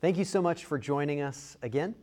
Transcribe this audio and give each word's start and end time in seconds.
Thank 0.00 0.16
you 0.16 0.24
so 0.24 0.40
much 0.40 0.64
for 0.64 0.78
joining 0.78 1.20
us 1.20 1.58
again. 1.60 1.94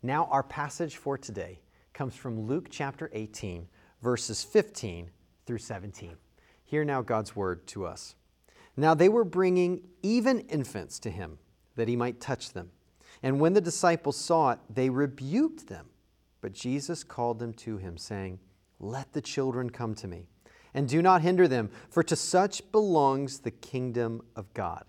Now, 0.00 0.28
our 0.30 0.44
passage 0.44 0.96
for 0.96 1.18
today 1.18 1.58
comes 1.92 2.14
from 2.14 2.46
Luke 2.46 2.68
chapter 2.70 3.10
18, 3.12 3.66
verses 4.00 4.44
15 4.44 5.10
through 5.44 5.58
17. 5.58 6.14
Hear 6.62 6.84
now 6.84 7.02
God's 7.02 7.34
word 7.34 7.66
to 7.66 7.84
us. 7.84 8.14
Now, 8.76 8.94
they 8.94 9.08
were 9.08 9.24
bringing 9.24 9.82
even 10.04 10.42
infants 10.42 11.00
to 11.00 11.10
him 11.10 11.38
that 11.74 11.88
he 11.88 11.96
might 11.96 12.20
touch 12.20 12.52
them. 12.52 12.70
And 13.24 13.40
when 13.40 13.54
the 13.54 13.60
disciples 13.60 14.16
saw 14.16 14.52
it, 14.52 14.60
they 14.70 14.88
rebuked 14.88 15.66
them. 15.66 15.86
But 16.42 16.52
Jesus 16.52 17.02
called 17.02 17.40
them 17.40 17.54
to 17.54 17.76
him, 17.76 17.98
saying, 17.98 18.38
Let 18.78 19.12
the 19.12 19.20
children 19.20 19.68
come 19.68 19.96
to 19.96 20.06
me, 20.06 20.28
and 20.74 20.88
do 20.88 21.02
not 21.02 21.22
hinder 21.22 21.48
them, 21.48 21.70
for 21.90 22.04
to 22.04 22.14
such 22.14 22.70
belongs 22.70 23.40
the 23.40 23.50
kingdom 23.50 24.22
of 24.36 24.54
God. 24.54 24.84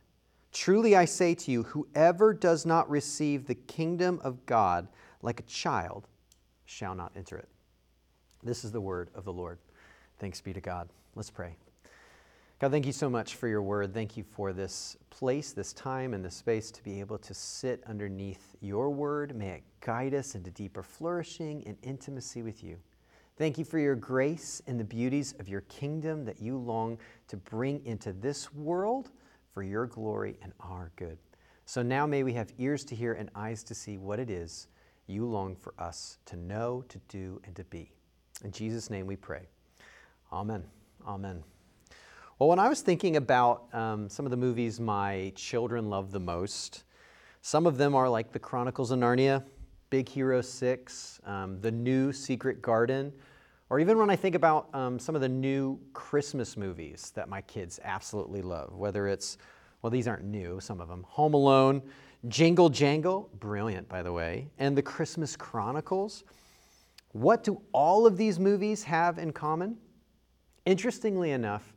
Truly 0.53 0.95
I 0.95 1.05
say 1.05 1.33
to 1.35 1.51
you, 1.51 1.63
whoever 1.63 2.33
does 2.33 2.65
not 2.65 2.89
receive 2.89 3.47
the 3.47 3.55
kingdom 3.55 4.21
of 4.23 4.45
God 4.45 4.87
like 5.23 5.39
a 5.39 5.43
child 5.43 6.07
shall 6.65 6.93
not 6.93 7.11
enter 7.15 7.37
it. 7.37 7.49
This 8.43 8.63
is 8.63 8.71
the 8.71 8.79
word 8.79 9.09
of 9.15 9.25
the 9.25 9.33
Lord. 9.33 9.57
Thanks 10.19 10.41
be 10.41 10.53
to 10.53 10.61
God. 10.61 10.89
Let's 11.15 11.31
pray. 11.31 11.55
God, 12.59 12.71
thank 12.71 12.85
you 12.85 12.91
so 12.91 13.09
much 13.09 13.35
for 13.35 13.47
your 13.47 13.61
word. 13.61 13.93
Thank 13.93 14.15
you 14.15 14.23
for 14.23 14.53
this 14.53 14.95
place, 15.09 15.53
this 15.53 15.73
time, 15.73 16.13
and 16.13 16.23
this 16.23 16.35
space 16.35 16.71
to 16.71 16.83
be 16.83 16.99
able 16.99 17.17
to 17.17 17.33
sit 17.33 17.83
underneath 17.87 18.55
your 18.61 18.89
word. 18.89 19.35
May 19.35 19.49
it 19.49 19.63
guide 19.81 20.13
us 20.13 20.35
into 20.35 20.51
deeper 20.51 20.83
flourishing 20.83 21.63
and 21.65 21.77
intimacy 21.81 22.43
with 22.43 22.63
you. 22.63 22.77
Thank 23.37 23.57
you 23.57 23.65
for 23.65 23.79
your 23.79 23.95
grace 23.95 24.61
and 24.67 24.79
the 24.79 24.83
beauties 24.83 25.33
of 25.39 25.49
your 25.49 25.61
kingdom 25.61 26.23
that 26.25 26.41
you 26.41 26.57
long 26.57 26.99
to 27.27 27.37
bring 27.37 27.83
into 27.85 28.13
this 28.13 28.53
world 28.53 29.09
for 29.53 29.63
your 29.63 29.85
glory 29.85 30.37
and 30.41 30.51
our 30.59 30.91
good. 30.95 31.17
So 31.65 31.81
now 31.81 32.05
may 32.05 32.23
we 32.23 32.33
have 32.33 32.51
ears 32.57 32.83
to 32.85 32.95
hear 32.95 33.13
and 33.13 33.29
eyes 33.35 33.63
to 33.63 33.75
see 33.75 33.97
what 33.97 34.19
it 34.19 34.29
is 34.29 34.67
you 35.07 35.25
long 35.25 35.55
for 35.55 35.73
us 35.77 36.17
to 36.25 36.35
know, 36.35 36.83
to 36.87 36.97
do, 37.09 37.41
and 37.45 37.55
to 37.55 37.63
be. 37.65 37.91
In 38.43 38.51
Jesus' 38.51 38.89
name 38.89 39.05
we 39.05 39.15
pray. 39.15 39.47
Amen. 40.31 40.63
Amen. 41.05 41.43
Well, 42.39 42.49
when 42.49 42.59
I 42.59 42.67
was 42.67 42.81
thinking 42.81 43.17
about 43.17 43.73
um, 43.73 44.09
some 44.09 44.25
of 44.25 44.31
the 44.31 44.37
movies 44.37 44.79
my 44.79 45.31
children 45.35 45.89
love 45.89 46.11
the 46.11 46.19
most, 46.19 46.83
some 47.41 47.67
of 47.67 47.77
them 47.77 47.93
are 47.95 48.09
like 48.09 48.31
The 48.31 48.39
Chronicles 48.39 48.91
of 48.91 48.99
Narnia, 48.99 49.43
Big 49.89 50.09
Hero 50.09 50.41
6, 50.41 51.21
um, 51.25 51.59
The 51.61 51.71
New 51.71 52.11
Secret 52.11 52.61
Garden, 52.61 53.13
or 53.73 53.79
even 53.79 53.97
when 53.97 54.11
I 54.11 54.15
think 54.15 54.35
about 54.35 54.69
um, 54.75 54.99
some 54.99 55.15
of 55.15 55.21
the 55.21 55.27
new 55.27 55.79
Christmas 55.93 56.55
movies 56.55 57.11
that 57.15 57.27
my 57.27 57.41
kids 57.41 57.79
absolutely 57.83 58.43
love, 58.43 58.75
whether 58.75 59.07
it's, 59.07 59.39
well, 59.81 59.89
these 59.89 60.07
aren't 60.07 60.25
new, 60.25 60.59
some 60.59 60.79
of 60.79 60.87
them, 60.87 61.03
Home 61.09 61.33
Alone, 61.33 61.81
Jingle 62.27 62.69
Jangle, 62.69 63.31
brilliant 63.39 63.89
by 63.89 64.03
the 64.03 64.13
way, 64.13 64.47
and 64.59 64.77
The 64.77 64.83
Christmas 64.83 65.35
Chronicles. 65.35 66.23
What 67.13 67.43
do 67.43 67.63
all 67.71 68.05
of 68.05 68.15
these 68.15 68.37
movies 68.37 68.83
have 68.83 69.17
in 69.17 69.33
common? 69.33 69.77
Interestingly 70.67 71.31
enough, 71.31 71.73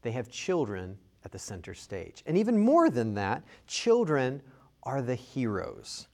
they 0.00 0.12
have 0.12 0.30
children 0.30 0.96
at 1.22 1.32
the 1.32 1.38
center 1.38 1.74
stage. 1.74 2.22
And 2.24 2.38
even 2.38 2.56
more 2.56 2.88
than 2.88 3.12
that, 3.12 3.42
children 3.66 4.40
are 4.84 5.02
the 5.02 5.14
heroes. 5.14 6.08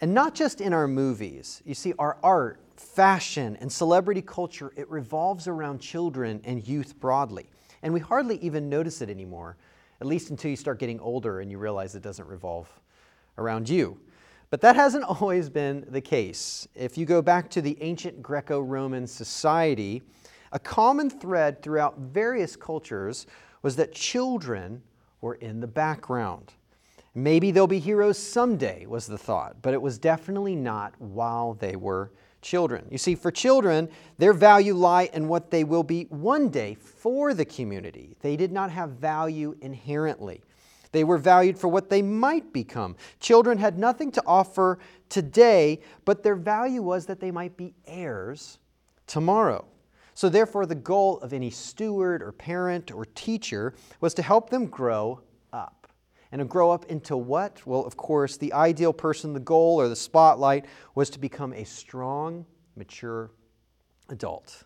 And 0.00 0.14
not 0.14 0.34
just 0.34 0.62
in 0.62 0.72
our 0.72 0.88
movies. 0.88 1.60
You 1.66 1.74
see, 1.74 1.92
our 1.98 2.16
art, 2.22 2.63
fashion, 2.80 3.56
and 3.60 3.70
celebrity 3.70 4.22
culture, 4.22 4.72
it 4.76 4.88
revolves 4.90 5.48
around 5.48 5.80
children 5.80 6.40
and 6.44 6.66
youth 6.66 6.98
broadly. 6.98 7.48
And 7.82 7.92
we 7.92 8.00
hardly 8.00 8.38
even 8.38 8.68
notice 8.68 9.02
it 9.02 9.10
anymore, 9.10 9.56
at 10.00 10.06
least 10.06 10.30
until 10.30 10.50
you 10.50 10.56
start 10.56 10.78
getting 10.78 11.00
older 11.00 11.40
and 11.40 11.50
you 11.50 11.58
realize 11.58 11.94
it 11.94 12.02
doesn't 12.02 12.26
revolve 12.26 12.68
around 13.38 13.68
you. 13.68 13.98
But 14.50 14.60
that 14.60 14.76
hasn't 14.76 15.04
always 15.20 15.48
been 15.48 15.84
the 15.88 16.00
case. 16.00 16.68
If 16.74 16.96
you 16.96 17.06
go 17.06 17.20
back 17.22 17.50
to 17.50 17.62
the 17.62 17.76
ancient 17.80 18.22
Greco 18.22 18.60
Roman 18.60 19.06
society, 19.06 20.02
a 20.52 20.58
common 20.58 21.10
thread 21.10 21.62
throughout 21.62 21.98
various 21.98 22.56
cultures 22.56 23.26
was 23.62 23.76
that 23.76 23.92
children 23.92 24.82
were 25.20 25.34
in 25.34 25.60
the 25.60 25.66
background. 25.66 26.52
Maybe 27.14 27.50
they'll 27.50 27.66
be 27.66 27.78
heroes 27.78 28.18
someday, 28.18 28.86
was 28.86 29.06
the 29.06 29.18
thought, 29.18 29.56
but 29.62 29.72
it 29.72 29.80
was 29.80 29.98
definitely 29.98 30.56
not 30.56 31.00
while 31.00 31.54
they 31.54 31.76
were 31.76 32.10
children. 32.44 32.86
You 32.90 32.98
see, 32.98 33.16
for 33.16 33.32
children, 33.32 33.88
their 34.18 34.32
value 34.32 34.74
lie 34.74 35.10
in 35.12 35.26
what 35.26 35.50
they 35.50 35.64
will 35.64 35.82
be 35.82 36.04
one 36.04 36.50
day 36.50 36.74
for 36.74 37.34
the 37.34 37.44
community. 37.44 38.14
They 38.20 38.36
did 38.36 38.52
not 38.52 38.70
have 38.70 38.90
value 38.90 39.56
inherently. 39.60 40.42
They 40.92 41.02
were 41.02 41.18
valued 41.18 41.58
for 41.58 41.66
what 41.66 41.90
they 41.90 42.02
might 42.02 42.52
become. 42.52 42.94
Children 43.18 43.58
had 43.58 43.78
nothing 43.78 44.12
to 44.12 44.22
offer 44.26 44.78
today, 45.08 45.80
but 46.04 46.22
their 46.22 46.36
value 46.36 46.82
was 46.82 47.06
that 47.06 47.18
they 47.18 47.32
might 47.32 47.56
be 47.56 47.74
heirs 47.86 48.58
tomorrow. 49.08 49.64
So, 50.16 50.28
therefore, 50.28 50.66
the 50.66 50.76
goal 50.76 51.18
of 51.18 51.32
any 51.32 51.50
steward 51.50 52.22
or 52.22 52.30
parent 52.30 52.92
or 52.92 53.04
teacher 53.04 53.74
was 54.00 54.14
to 54.14 54.22
help 54.22 54.50
them 54.50 54.66
grow 54.66 55.20
up. 55.52 55.83
And 56.34 56.40
to 56.40 56.44
grow 56.44 56.72
up 56.72 56.86
into 56.86 57.16
what? 57.16 57.64
Well, 57.64 57.84
of 57.84 57.96
course, 57.96 58.36
the 58.36 58.52
ideal 58.54 58.92
person, 58.92 59.34
the 59.34 59.38
goal 59.38 59.80
or 59.80 59.88
the 59.88 59.94
spotlight 59.94 60.66
was 60.96 61.08
to 61.10 61.20
become 61.20 61.52
a 61.52 61.62
strong, 61.62 62.44
mature 62.74 63.30
adult. 64.08 64.64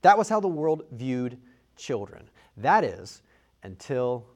That 0.00 0.16
was 0.16 0.30
how 0.30 0.40
the 0.40 0.48
world 0.48 0.84
viewed 0.92 1.36
children. 1.76 2.30
That 2.56 2.82
is, 2.82 3.20
until 3.62 4.26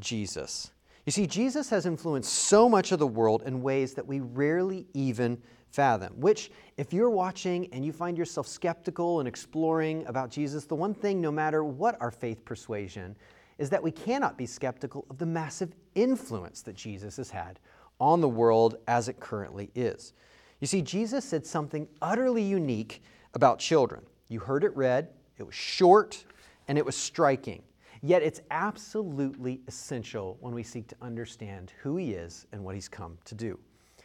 Jesus. 0.00 0.72
You 1.06 1.12
see, 1.12 1.26
Jesus 1.26 1.70
has 1.70 1.86
influenced 1.86 2.30
so 2.30 2.68
much 2.68 2.92
of 2.92 2.98
the 2.98 3.06
world 3.06 3.44
in 3.46 3.62
ways 3.62 3.94
that 3.94 4.06
we 4.06 4.20
rarely 4.20 4.86
even 4.92 5.40
fathom. 5.70 6.12
Which, 6.20 6.50
if 6.76 6.92
you're 6.92 7.08
watching 7.08 7.72
and 7.72 7.86
you 7.86 7.90
find 7.90 8.18
yourself 8.18 8.46
skeptical 8.46 9.20
and 9.20 9.26
exploring 9.26 10.06
about 10.06 10.30
Jesus, 10.30 10.66
the 10.66 10.74
one 10.74 10.92
thing, 10.92 11.22
no 11.22 11.30
matter 11.32 11.64
what 11.64 11.96
our 12.02 12.10
faith 12.10 12.44
persuasion, 12.44 13.16
is 13.58 13.70
that 13.70 13.82
we 13.82 13.90
cannot 13.90 14.36
be 14.36 14.46
skeptical 14.46 15.06
of 15.10 15.18
the 15.18 15.26
massive 15.26 15.74
influence 15.94 16.62
that 16.62 16.74
Jesus 16.74 17.16
has 17.16 17.30
had 17.30 17.58
on 18.00 18.20
the 18.20 18.28
world 18.28 18.76
as 18.88 19.08
it 19.08 19.20
currently 19.20 19.70
is. 19.74 20.12
You 20.60 20.66
see, 20.66 20.82
Jesus 20.82 21.24
said 21.24 21.46
something 21.46 21.88
utterly 22.00 22.42
unique 22.42 23.02
about 23.34 23.58
children. 23.58 24.02
You 24.28 24.40
heard 24.40 24.64
it 24.64 24.74
read, 24.76 25.08
it 25.38 25.42
was 25.42 25.54
short, 25.54 26.24
and 26.68 26.78
it 26.78 26.86
was 26.86 26.96
striking. 26.96 27.62
Yet 28.02 28.22
it's 28.22 28.40
absolutely 28.50 29.60
essential 29.68 30.36
when 30.40 30.54
we 30.54 30.62
seek 30.62 30.88
to 30.88 30.96
understand 31.00 31.72
who 31.82 31.96
he 31.96 32.12
is 32.12 32.46
and 32.52 32.64
what 32.64 32.74
he's 32.74 32.88
come 32.88 33.18
to 33.24 33.34
do. 33.34 33.58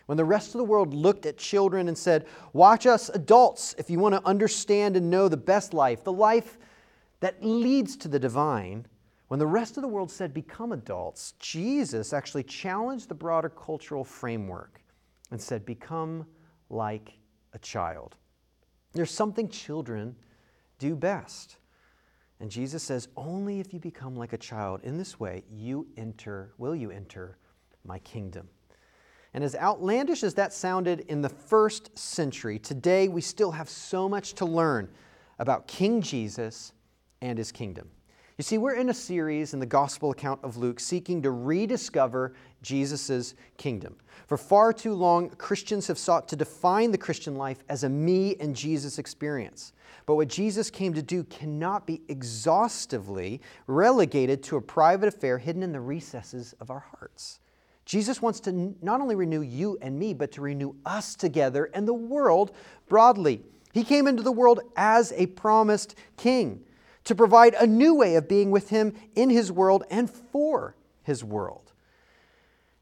When 0.05 0.17
the 0.17 0.25
rest 0.25 0.55
of 0.55 0.59
the 0.59 0.65
world 0.65 0.93
looked 0.93 1.25
at 1.25 1.37
children 1.37 1.87
and 1.87 1.97
said, 1.97 2.25
Watch 2.53 2.85
us 2.85 3.09
adults 3.09 3.75
if 3.77 3.89
you 3.89 3.99
want 3.99 4.15
to 4.15 4.25
understand 4.25 4.95
and 4.95 5.09
know 5.09 5.27
the 5.27 5.37
best 5.37 5.73
life, 5.73 6.03
the 6.03 6.13
life 6.13 6.57
that 7.19 7.43
leads 7.43 7.97
to 7.97 8.07
the 8.07 8.19
divine, 8.19 8.85
when 9.27 9.39
the 9.39 9.47
rest 9.47 9.77
of 9.77 9.83
the 9.83 9.89
world 9.89 10.09
said, 10.09 10.33
Become 10.33 10.71
adults, 10.71 11.33
Jesus 11.39 12.13
actually 12.13 12.43
challenged 12.43 13.09
the 13.09 13.15
broader 13.15 13.49
cultural 13.49 14.03
framework 14.03 14.81
and 15.31 15.41
said, 15.41 15.65
Become 15.65 16.25
like 16.69 17.13
a 17.53 17.59
child. 17.59 18.15
There's 18.93 19.11
something 19.11 19.49
children 19.49 20.15
do 20.79 20.95
best. 20.95 21.57
And 22.39 22.49
Jesus 22.49 22.83
says, 22.83 23.09
Only 23.17 23.59
if 23.59 23.73
you 23.73 23.79
become 23.79 24.15
like 24.15 24.33
a 24.33 24.37
child 24.37 24.81
in 24.83 24.97
this 24.97 25.19
way, 25.19 25.43
you 25.51 25.87
enter, 25.97 26.53
will 26.57 26.75
you 26.75 26.91
enter 26.91 27.37
my 27.83 27.99
kingdom. 27.99 28.47
And 29.33 29.43
as 29.43 29.55
outlandish 29.55 30.23
as 30.23 30.33
that 30.35 30.53
sounded 30.53 31.01
in 31.01 31.21
the 31.21 31.29
first 31.29 31.97
century, 31.97 32.59
today 32.59 33.07
we 33.07 33.21
still 33.21 33.51
have 33.51 33.69
so 33.69 34.07
much 34.07 34.33
to 34.35 34.45
learn 34.45 34.89
about 35.37 35.67
King 35.67 36.01
Jesus 36.01 36.71
and 37.21 37.37
his 37.37 37.51
kingdom. 37.51 37.89
You 38.37 38.43
see, 38.43 38.59
we're 38.59 38.75
in 38.75 38.89
a 38.89 38.93
series 38.93 39.55
in 39.55 39.59
the 39.59 39.65
gospel 39.65 40.11
account 40.11 40.43
of 40.43 40.57
Luke 40.57 40.79
seeking 40.79 41.23
to 41.23 41.31
rediscover 41.31 42.35
Jesus' 42.61 43.33
kingdom. 43.57 43.95
For 44.27 44.37
far 44.37 44.71
too 44.71 44.93
long, 44.93 45.31
Christians 45.31 45.87
have 45.87 45.97
sought 45.97 46.27
to 46.27 46.35
define 46.35 46.91
the 46.91 46.99
Christian 46.99 47.35
life 47.35 47.63
as 47.67 47.83
a 47.83 47.89
me 47.89 48.35
and 48.39 48.55
Jesus 48.55 48.99
experience. 48.99 49.73
But 50.05 50.17
what 50.17 50.27
Jesus 50.27 50.69
came 50.69 50.93
to 50.93 51.01
do 51.01 51.23
cannot 51.23 51.87
be 51.87 52.03
exhaustively 52.09 53.41
relegated 53.65 54.43
to 54.43 54.57
a 54.57 54.61
private 54.61 55.07
affair 55.07 55.39
hidden 55.39 55.63
in 55.63 55.71
the 55.71 55.81
recesses 55.81 56.53
of 56.59 56.69
our 56.69 56.85
hearts. 56.91 57.39
Jesus 57.85 58.21
wants 58.21 58.39
to 58.41 58.75
not 58.83 59.01
only 59.01 59.15
renew 59.15 59.41
you 59.41 59.79
and 59.81 59.97
me, 59.97 60.13
but 60.13 60.31
to 60.33 60.41
renew 60.41 60.75
us 60.85 61.15
together 61.15 61.71
and 61.73 61.87
the 61.87 61.93
world 61.93 62.55
broadly. 62.87 63.41
He 63.73 63.83
came 63.83 64.05
into 64.05 64.21
the 64.21 64.31
world 64.31 64.59
as 64.75 65.11
a 65.13 65.25
promised 65.25 65.95
king 66.17 66.63
to 67.07 67.15
provide 67.15 67.53
a 67.53 67.65
new 67.65 67.95
way 67.95 68.15
of 68.15 68.27
being 68.27 68.51
with 68.51 68.69
him 68.69 68.93
in 69.15 69.29
his 69.29 69.49
world 69.49 69.85
and 69.89 70.09
for 70.09 70.75
his 71.03 71.23
world. 71.23 71.71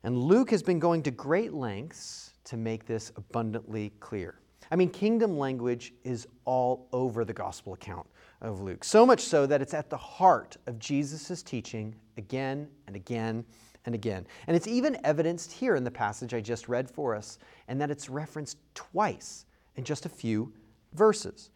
And 0.03 0.17
Luke 0.17 0.49
has 0.49 0.63
been 0.63 0.79
going 0.79 1.03
to 1.03 1.11
great 1.11 1.53
lengths 1.53 2.33
to 2.45 2.57
make 2.57 2.87
this 2.87 3.11
abundantly 3.17 3.91
clear. 3.99 4.39
I 4.71 4.75
mean, 4.75 4.89
kingdom 4.89 5.37
language 5.37 5.93
is 6.03 6.27
all 6.45 6.87
over 6.91 7.23
the 7.23 7.33
gospel 7.33 7.73
account 7.73 8.07
of 8.41 8.61
Luke, 8.61 8.83
so 8.83 9.05
much 9.05 9.21
so 9.21 9.45
that 9.45 9.61
it's 9.61 9.75
at 9.75 9.91
the 9.91 9.97
heart 9.97 10.57
of 10.65 10.79
Jesus' 10.79 11.43
teaching 11.43 11.93
again 12.17 12.67
and 12.87 12.95
again 12.95 13.45
and 13.85 13.93
again. 13.93 14.25
And 14.47 14.55
it's 14.55 14.67
even 14.67 14.97
evidenced 15.03 15.51
here 15.51 15.75
in 15.75 15.83
the 15.83 15.91
passage 15.91 16.33
I 16.33 16.41
just 16.41 16.67
read 16.67 16.89
for 16.89 17.13
us, 17.13 17.37
and 17.67 17.79
that 17.79 17.91
it's 17.91 18.09
referenced 18.09 18.57
twice 18.73 19.45
in 19.75 19.83
just 19.83 20.07
a 20.07 20.09
few 20.09 20.51
verses. 20.93 21.51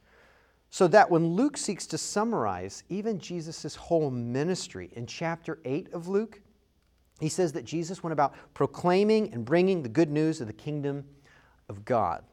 So 0.70 0.88
that 0.88 1.10
when 1.10 1.34
Luke 1.34 1.58
seeks 1.58 1.88
to 1.88 1.98
summarize 1.98 2.84
even 2.90 3.20
Jesus' 3.20 3.76
whole 3.76 4.12
ministry 4.12 4.92
in 4.94 5.08
chapter 5.08 5.60
8 5.66 5.94
of 5.94 6.08
Luke, 6.08 6.42
he 7.20 7.30
says 7.30 7.52
that 7.54 7.66
Jesus 7.66 8.04
went 8.04 8.14
about 8.14 8.36
proclaiming 8.54 9.34
and 9.34 9.44
bringing 9.44 9.82
the 9.82 9.90
good 9.90 10.10
news 10.10 10.42
of 10.42 10.48
the 10.48 10.54
kingdom 10.54 11.06
of 11.68 11.84
God. 11.86 12.24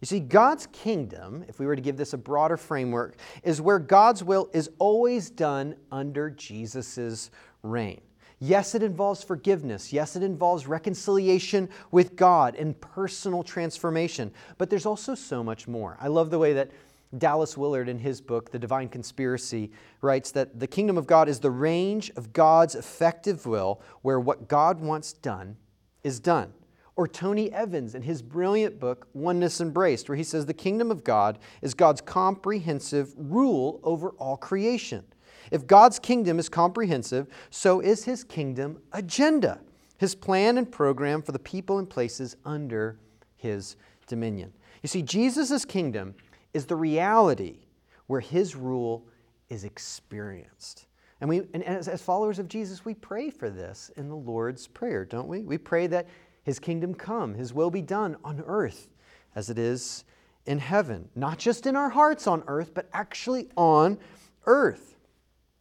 You 0.00 0.06
see, 0.06 0.20
God's 0.20 0.66
kingdom, 0.68 1.44
if 1.48 1.58
we 1.58 1.66
were 1.66 1.74
to 1.74 1.82
give 1.82 1.96
this 1.96 2.12
a 2.12 2.18
broader 2.18 2.56
framework, 2.56 3.16
is 3.42 3.60
where 3.60 3.80
God's 3.80 4.22
will 4.22 4.48
is 4.52 4.70
always 4.78 5.28
done 5.28 5.74
under 5.90 6.30
Jesus' 6.30 7.30
reign. 7.62 8.00
Yes, 8.40 8.76
it 8.76 8.84
involves 8.84 9.24
forgiveness. 9.24 9.92
Yes, 9.92 10.14
it 10.14 10.22
involves 10.22 10.68
reconciliation 10.68 11.68
with 11.90 12.14
God 12.14 12.54
and 12.54 12.80
personal 12.80 13.42
transformation. 13.42 14.30
But 14.58 14.70
there's 14.70 14.86
also 14.86 15.16
so 15.16 15.42
much 15.42 15.66
more. 15.66 15.96
I 16.00 16.06
love 16.06 16.30
the 16.30 16.38
way 16.38 16.52
that 16.52 16.70
Dallas 17.16 17.56
Willard, 17.56 17.88
in 17.88 17.98
his 17.98 18.20
book, 18.20 18.50
The 18.50 18.58
Divine 18.58 18.88
Conspiracy, 18.88 19.70
writes 20.02 20.30
that 20.32 20.60
the 20.60 20.66
kingdom 20.66 20.98
of 20.98 21.06
God 21.06 21.28
is 21.28 21.40
the 21.40 21.50
range 21.50 22.10
of 22.16 22.32
God's 22.32 22.74
effective 22.74 23.46
will 23.46 23.80
where 24.02 24.20
what 24.20 24.48
God 24.48 24.80
wants 24.80 25.14
done 25.14 25.56
is 26.04 26.20
done. 26.20 26.52
Or 26.96 27.08
Tony 27.08 27.50
Evans 27.52 27.94
in 27.94 28.02
his 28.02 28.20
brilliant 28.20 28.78
book, 28.80 29.06
Oneness 29.14 29.60
Embraced, 29.60 30.08
where 30.08 30.16
he 30.16 30.24
says 30.24 30.44
the 30.44 30.52
kingdom 30.52 30.90
of 30.90 31.04
God 31.04 31.38
is 31.62 31.72
God's 31.72 32.00
comprehensive 32.00 33.14
rule 33.16 33.80
over 33.84 34.10
all 34.18 34.36
creation. 34.36 35.04
If 35.50 35.66
God's 35.66 35.98
kingdom 35.98 36.38
is 36.38 36.48
comprehensive, 36.48 37.28
so 37.50 37.80
is 37.80 38.04
his 38.04 38.24
kingdom 38.24 38.82
agenda, 38.92 39.60
his 39.96 40.14
plan 40.14 40.58
and 40.58 40.70
program 40.70 41.22
for 41.22 41.32
the 41.32 41.38
people 41.38 41.78
and 41.78 41.88
places 41.88 42.36
under 42.44 42.98
his 43.36 43.76
dominion. 44.06 44.52
You 44.82 44.88
see, 44.88 45.02
Jesus' 45.02 45.64
kingdom 45.64 46.14
is 46.58 46.66
the 46.66 46.76
reality 46.76 47.60
where 48.08 48.20
his 48.20 48.54
rule 48.54 49.06
is 49.48 49.64
experienced. 49.64 50.86
And, 51.20 51.30
we, 51.30 51.42
and 51.54 51.64
as, 51.64 51.88
as 51.88 52.02
followers 52.02 52.38
of 52.38 52.48
Jesus, 52.48 52.84
we 52.84 52.94
pray 52.94 53.30
for 53.30 53.48
this 53.48 53.90
in 53.96 54.08
the 54.08 54.16
Lord's 54.16 54.66
Prayer, 54.66 55.04
don't 55.04 55.28
we? 55.28 55.40
We 55.40 55.56
pray 55.56 55.86
that 55.86 56.06
his 56.48 56.58
kingdom 56.58 56.94
come, 56.94 57.34
His 57.34 57.52
will 57.52 57.70
be 57.70 57.82
done 57.82 58.16
on 58.24 58.42
earth 58.46 58.88
as 59.34 59.50
it 59.50 59.58
is 59.58 60.04
in 60.46 60.58
heaven. 60.58 61.06
Not 61.14 61.36
just 61.36 61.66
in 61.66 61.76
our 61.76 61.90
hearts 61.90 62.26
on 62.26 62.42
earth, 62.46 62.72
but 62.72 62.88
actually 62.94 63.50
on 63.54 63.98
earth. 64.46 64.96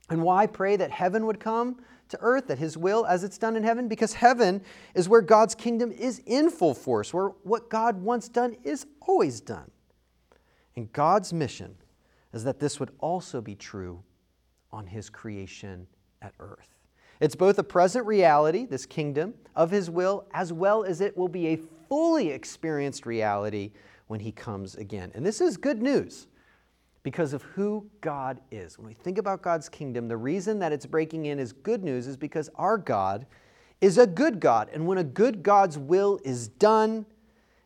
And 0.10 0.24
why 0.24 0.48
pray 0.48 0.78
that 0.78 0.90
heaven 0.90 1.26
would 1.26 1.42
come 1.42 1.82
to 2.08 2.18
earth, 2.22 2.48
that 2.48 2.58
His 2.58 2.78
will 2.78 3.06
as 3.06 3.26
it's 3.26 3.38
done 3.38 3.58
in 3.58 3.64
heaven? 3.64 3.90
Because 3.90 4.14
heaven 4.14 4.62
is 4.96 5.10
where 5.10 5.20
God's 5.20 5.56
kingdom 5.56 5.92
is 5.92 6.22
in 6.26 6.50
full 6.50 6.74
force, 6.74 7.14
where 7.14 7.34
what 7.44 7.70
God 7.70 8.02
wants 8.02 8.30
done 8.30 8.56
is 8.64 8.86
always 9.02 9.42
done. 9.42 9.70
And 10.78 10.94
God's 10.94 11.34
mission 11.34 11.76
is 12.34 12.44
that 12.44 12.60
this 12.60 12.80
would 12.80 12.92
also 13.00 13.42
be 13.42 13.56
true 13.56 14.04
on 14.72 14.86
His 14.86 15.10
creation 15.10 15.88
at 16.22 16.34
earth. 16.40 16.70
It's 17.20 17.36
both 17.36 17.58
a 17.58 17.64
present 17.64 18.06
reality, 18.06 18.68
this 18.68 18.86
kingdom 18.86 19.34
of 19.56 19.72
His 19.72 19.90
will, 19.90 20.28
as 20.36 20.54
well 20.54 20.84
as 20.84 21.02
it 21.02 21.18
will 21.18 21.28
be 21.28 21.48
a 21.48 21.58
fully 21.90 22.30
experienced 22.30 23.08
reality 23.08 23.72
when 24.06 24.20
He 24.20 24.32
comes 24.32 24.76
again. 24.76 25.12
And 25.16 25.26
this 25.26 25.42
is 25.42 25.58
good 25.58 25.82
news 25.82 26.28
because 27.02 27.34
of 27.34 27.42
who 27.42 27.90
God 28.02 28.40
is. 28.52 28.78
When 28.78 28.86
we 28.86 28.94
think 28.94 29.18
about 29.18 29.42
God's 29.42 29.70
kingdom, 29.70 30.08
the 30.08 30.18
reason 30.18 30.60
that 30.60 30.72
it's 30.72 30.86
breaking 30.86 31.26
in 31.26 31.40
is 31.40 31.54
good 31.54 31.84
news 31.84 32.06
is 32.06 32.18
because 32.18 32.52
our 32.54 32.78
God 32.78 33.26
is 33.82 33.98
a 33.98 34.06
good 34.06 34.40
God. 34.40 34.70
And 34.72 34.86
when 34.86 35.00
a 35.00 35.04
good 35.04 35.42
God's 35.42 35.80
will 35.80 36.20
is 36.24 36.50
done, 36.50 37.08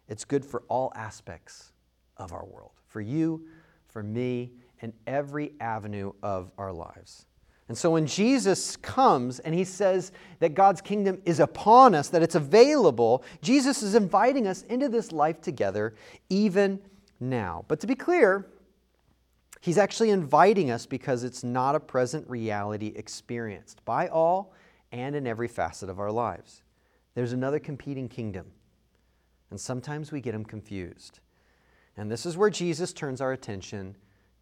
it's 0.07 0.23
good 0.23 0.45
for 0.45 0.63
all 0.69 0.93
aspects 0.95 1.73
of 2.15 2.31
our 2.31 2.45
world 2.45 2.71
for 2.91 3.01
you, 3.01 3.47
for 3.87 4.03
me, 4.03 4.51
and 4.81 4.93
every 5.07 5.53
avenue 5.59 6.11
of 6.21 6.51
our 6.57 6.71
lives. 6.71 7.25
And 7.67 7.77
so 7.77 7.91
when 7.91 8.05
Jesus 8.05 8.75
comes 8.75 9.39
and 9.39 9.55
he 9.55 9.63
says 9.63 10.11
that 10.39 10.55
God's 10.55 10.81
kingdom 10.81 11.21
is 11.25 11.39
upon 11.39 11.95
us, 11.95 12.09
that 12.09 12.21
it's 12.21 12.35
available, 12.35 13.23
Jesus 13.41 13.81
is 13.81 13.95
inviting 13.95 14.45
us 14.45 14.63
into 14.63 14.89
this 14.89 15.13
life 15.13 15.39
together 15.39 15.95
even 16.29 16.81
now. 17.21 17.63
But 17.69 17.79
to 17.79 17.87
be 17.87 17.95
clear, 17.95 18.47
he's 19.61 19.77
actually 19.77 20.09
inviting 20.09 20.69
us 20.69 20.85
because 20.85 21.23
it's 21.23 21.45
not 21.45 21.75
a 21.75 21.79
present 21.79 22.29
reality 22.29 22.91
experienced 22.95 23.85
by 23.85 24.09
all 24.09 24.53
and 24.91 25.15
in 25.15 25.25
every 25.25 25.47
facet 25.47 25.89
of 25.89 25.99
our 25.99 26.11
lives. 26.11 26.63
There's 27.15 27.31
another 27.31 27.59
competing 27.59 28.09
kingdom, 28.09 28.47
and 29.49 29.59
sometimes 29.59 30.11
we 30.11 30.19
get 30.19 30.33
them 30.33 30.43
confused. 30.43 31.19
And 31.97 32.09
this 32.09 32.25
is 32.25 32.37
where 32.37 32.49
Jesus 32.49 32.93
turns 32.93 33.21
our 33.21 33.33
attention 33.33 33.95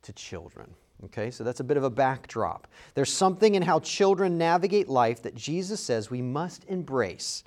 to 0.04 0.14
children. 0.14 0.74
Okay, 1.06 1.32
so 1.32 1.44
that's 1.44 1.62
a 1.62 1.64
bit 1.64 1.78
of 1.78 1.84
a 1.84 1.90
backdrop. 1.90 2.68
There's 2.94 3.12
something 3.12 3.56
in 3.56 3.62
how 3.62 3.80
children 3.80 4.38
navigate 4.38 4.90
life 4.90 5.22
that 5.24 5.34
Jesus 5.34 5.80
says 5.80 6.12
we 6.12 6.22
must 6.22 6.66
embrace 6.66 7.44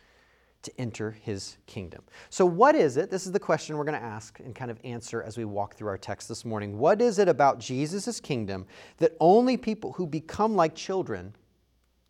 to 0.63 0.73
enter 0.81 1.11
his 1.11 1.59
kingdom. 1.67 2.03
So, 2.31 2.47
what 2.47 2.75
is 2.75 2.97
it? 2.97 3.11
This 3.11 3.27
is 3.27 3.33
the 3.33 3.41
question 3.41 3.77
we're 3.77 3.85
going 3.85 4.01
to 4.01 4.07
ask 4.07 4.39
and 4.41 4.55
kind 4.55 4.71
of 4.71 4.79
answer 4.85 5.23
as 5.23 5.37
we 5.37 5.45
walk 5.45 5.75
through 5.75 5.89
our 5.89 5.99
text 5.99 6.29
this 6.29 6.45
morning. 6.45 6.79
What 6.79 7.03
is 7.03 7.19
it 7.19 7.29
about 7.29 7.59
Jesus' 7.59 8.21
kingdom 8.21 8.67
that 8.99 9.17
only 9.21 9.57
people 9.57 9.93
who 9.93 10.07
become 10.07 10.55
like 10.55 10.75
children 10.75 11.35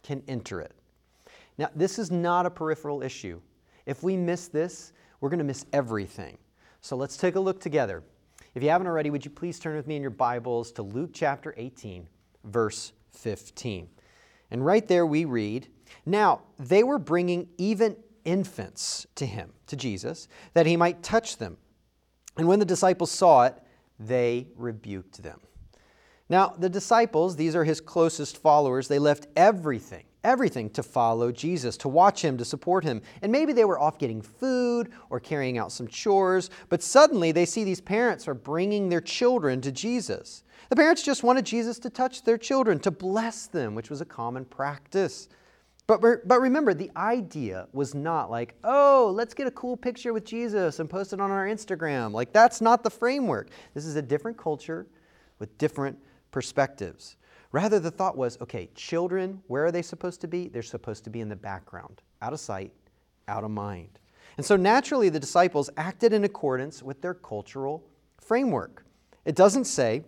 can 0.02 0.22
enter 0.28 0.60
it? 0.60 0.72
Now, 1.58 1.70
this 1.74 1.98
is 1.98 2.10
not 2.10 2.46
a 2.46 2.50
peripheral 2.50 3.02
issue. 3.02 3.40
If 3.86 4.02
we 4.02 4.16
miss 4.16 4.48
this, 4.48 4.92
we're 5.20 5.30
going 5.30 5.38
to 5.38 5.44
miss 5.44 5.66
everything. 5.72 6.36
So, 6.82 6.96
let's 6.96 7.16
take 7.16 7.36
a 7.36 7.40
look 7.40 7.60
together. 7.60 8.02
If 8.56 8.62
you 8.62 8.68
haven't 8.68 8.88
already, 8.88 9.08
would 9.08 9.24
you 9.24 9.30
please 9.30 9.60
turn 9.60 9.76
with 9.76 9.86
me 9.86 9.94
in 9.94 10.02
your 10.02 10.10
Bibles 10.10 10.72
to 10.72 10.82
Luke 10.82 11.10
chapter 11.14 11.54
18, 11.56 12.08
verse 12.44 12.92
15. 13.12 13.88
And 14.50 14.66
right 14.66 14.86
there 14.86 15.06
we 15.06 15.24
read 15.24 15.68
Now 16.04 16.42
they 16.58 16.82
were 16.82 16.98
bringing 16.98 17.48
even 17.56 17.96
infants 18.24 19.06
to 19.14 19.24
him, 19.24 19.52
to 19.68 19.76
Jesus, 19.76 20.26
that 20.54 20.66
he 20.66 20.76
might 20.76 21.04
touch 21.04 21.36
them. 21.36 21.56
And 22.36 22.48
when 22.48 22.58
the 22.58 22.64
disciples 22.64 23.12
saw 23.12 23.44
it, 23.44 23.54
they 24.00 24.48
rebuked 24.56 25.22
them. 25.22 25.40
Now, 26.32 26.54
the 26.58 26.70
disciples, 26.70 27.36
these 27.36 27.54
are 27.54 27.62
his 27.62 27.78
closest 27.78 28.38
followers, 28.38 28.88
they 28.88 28.98
left 28.98 29.26
everything 29.36 30.04
everything 30.24 30.70
to 30.70 30.84
follow 30.84 31.32
Jesus, 31.32 31.76
to 31.76 31.88
watch 31.88 32.24
him, 32.24 32.38
to 32.38 32.44
support 32.44 32.84
him. 32.84 33.02
And 33.22 33.32
maybe 33.32 33.52
they 33.52 33.64
were 33.64 33.80
off 33.80 33.98
getting 33.98 34.22
food 34.22 34.92
or 35.10 35.18
carrying 35.18 35.58
out 35.58 35.72
some 35.72 35.88
chores, 35.88 36.48
but 36.68 36.80
suddenly 36.80 37.32
they 37.32 37.44
see 37.44 37.64
these 37.64 37.80
parents 37.80 38.28
are 38.28 38.34
bringing 38.34 38.88
their 38.88 39.00
children 39.00 39.60
to 39.62 39.72
Jesus. 39.72 40.44
The 40.68 40.76
parents 40.76 41.02
just 41.02 41.24
wanted 41.24 41.44
Jesus 41.44 41.80
to 41.80 41.90
touch 41.90 42.22
their 42.22 42.38
children, 42.38 42.78
to 42.80 42.92
bless 42.92 43.46
them, 43.46 43.74
which 43.74 43.90
was 43.90 44.00
a 44.00 44.04
common 44.04 44.44
practice. 44.44 45.28
But, 45.88 46.00
but 46.00 46.40
remember, 46.40 46.72
the 46.72 46.92
idea 46.96 47.66
was 47.72 47.92
not 47.92 48.30
like, 48.30 48.54
oh, 48.62 49.12
let's 49.12 49.34
get 49.34 49.48
a 49.48 49.50
cool 49.50 49.76
picture 49.76 50.12
with 50.12 50.24
Jesus 50.24 50.78
and 50.78 50.88
post 50.88 51.12
it 51.12 51.20
on 51.20 51.32
our 51.32 51.48
Instagram. 51.48 52.12
Like, 52.12 52.32
that's 52.32 52.60
not 52.60 52.84
the 52.84 52.90
framework. 52.90 53.50
This 53.74 53.84
is 53.84 53.96
a 53.96 54.02
different 54.02 54.38
culture 54.38 54.86
with 55.40 55.58
different 55.58 55.98
perspectives. 56.32 57.16
Rather, 57.52 57.78
the 57.78 57.90
thought 57.90 58.16
was 58.16 58.40
okay, 58.40 58.68
children, 58.74 59.40
where 59.46 59.64
are 59.64 59.70
they 59.70 59.82
supposed 59.82 60.20
to 60.22 60.26
be? 60.26 60.48
They're 60.48 60.62
supposed 60.62 61.04
to 61.04 61.10
be 61.10 61.20
in 61.20 61.28
the 61.28 61.36
background, 61.36 62.02
out 62.20 62.32
of 62.32 62.40
sight, 62.40 62.72
out 63.28 63.44
of 63.44 63.50
mind. 63.50 64.00
And 64.36 64.44
so 64.44 64.56
naturally, 64.56 65.10
the 65.10 65.20
disciples 65.20 65.70
acted 65.76 66.12
in 66.12 66.24
accordance 66.24 66.82
with 66.82 67.00
their 67.02 67.14
cultural 67.14 67.84
framework. 68.18 68.84
It 69.24 69.36
doesn't 69.36 69.66
say 69.66 70.02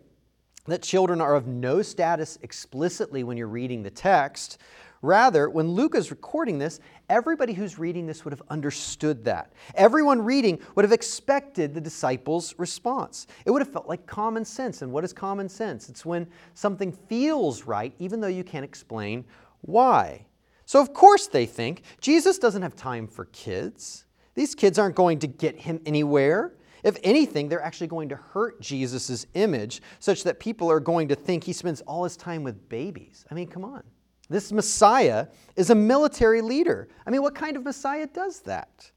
that 0.66 0.83
children 0.83 1.21
are 1.21 1.35
of 1.35 1.47
no 1.47 1.83
status 1.83 2.38
explicitly 2.43 3.23
when 3.23 3.37
you're 3.37 3.47
reading 3.47 3.83
the 3.83 3.90
text, 3.90 4.59
Rather, 5.04 5.50
when 5.50 5.73
Luke 5.73 5.94
is 5.94 6.11
recording 6.11 6.58
this, 6.58 6.80
everybody 7.11 7.52
who's 7.52 7.78
reading 7.78 8.06
this 8.06 8.25
would 8.25 8.32
have 8.32 8.42
understood 8.49 9.23
that. 9.26 9.52
Everyone 9.75 10.23
reading 10.23 10.58
would 10.75 10.84
have 10.87 10.92
expected 10.92 11.75
the 11.75 11.80
disciples' 11.80 12.54
response. 12.56 13.26
It 13.44 13.50
would 13.50 13.61
have 13.61 13.70
felt 13.70 13.87
like 13.87 14.06
common 14.06 14.46
sense. 14.46 14.80
And 14.80 14.90
what 14.90 15.04
is 15.04 15.12
common 15.12 15.46
sense? 15.50 15.90
It's 15.90 16.06
when 16.06 16.26
something 16.54 16.90
feels 16.90 17.64
right, 17.64 17.94
even 17.99 18.23
though 18.23 18.28
you 18.28 18.42
can't 18.42 18.64
explain 18.64 19.26
why. 19.61 20.25
So, 20.64 20.80
of 20.80 20.94
course, 20.94 21.26
they 21.26 21.44
think 21.44 21.82
Jesus 22.00 22.38
doesn't 22.38 22.62
have 22.62 22.75
time 22.75 23.06
for 23.06 23.26
kids. 23.26 24.06
These 24.34 24.54
kids 24.54 24.78
aren't 24.78 24.96
going 24.96 25.18
to 25.18 25.26
get 25.26 25.61
him 25.61 25.82
anywhere. 25.84 26.54
If 26.82 26.96
anything, 27.02 27.50
they're 27.50 27.61
actually 27.61 27.88
going 27.88 28.08
to 28.08 28.16
hurt 28.16 28.58
Jesus' 28.62 29.26
image 29.34 29.82
such 30.00 30.25
that 30.25 30.40
people 30.40 30.70
are 30.70 30.80
going 30.80 31.08
to 31.08 31.14
think 31.14 31.44
he 31.44 31.52
spends 31.52 31.82
all 31.82 32.04
his 32.04 32.16
time 32.16 32.42
with 32.42 32.70
babies. 32.70 33.26
I 33.30 33.34
mean, 33.34 33.49
come 33.49 33.66
on. 33.66 33.82
This 34.28 34.52
Messiah 34.52 35.26
is 35.57 35.71
a 35.71 35.75
military 35.75 36.40
leader. 36.40 36.88
I 37.07 37.11
mean, 37.11 37.23
what 37.23 37.35
kind 37.35 37.57
of 37.57 37.64
Messiah 37.64 38.07
does 38.07 38.40
that? 38.40 38.90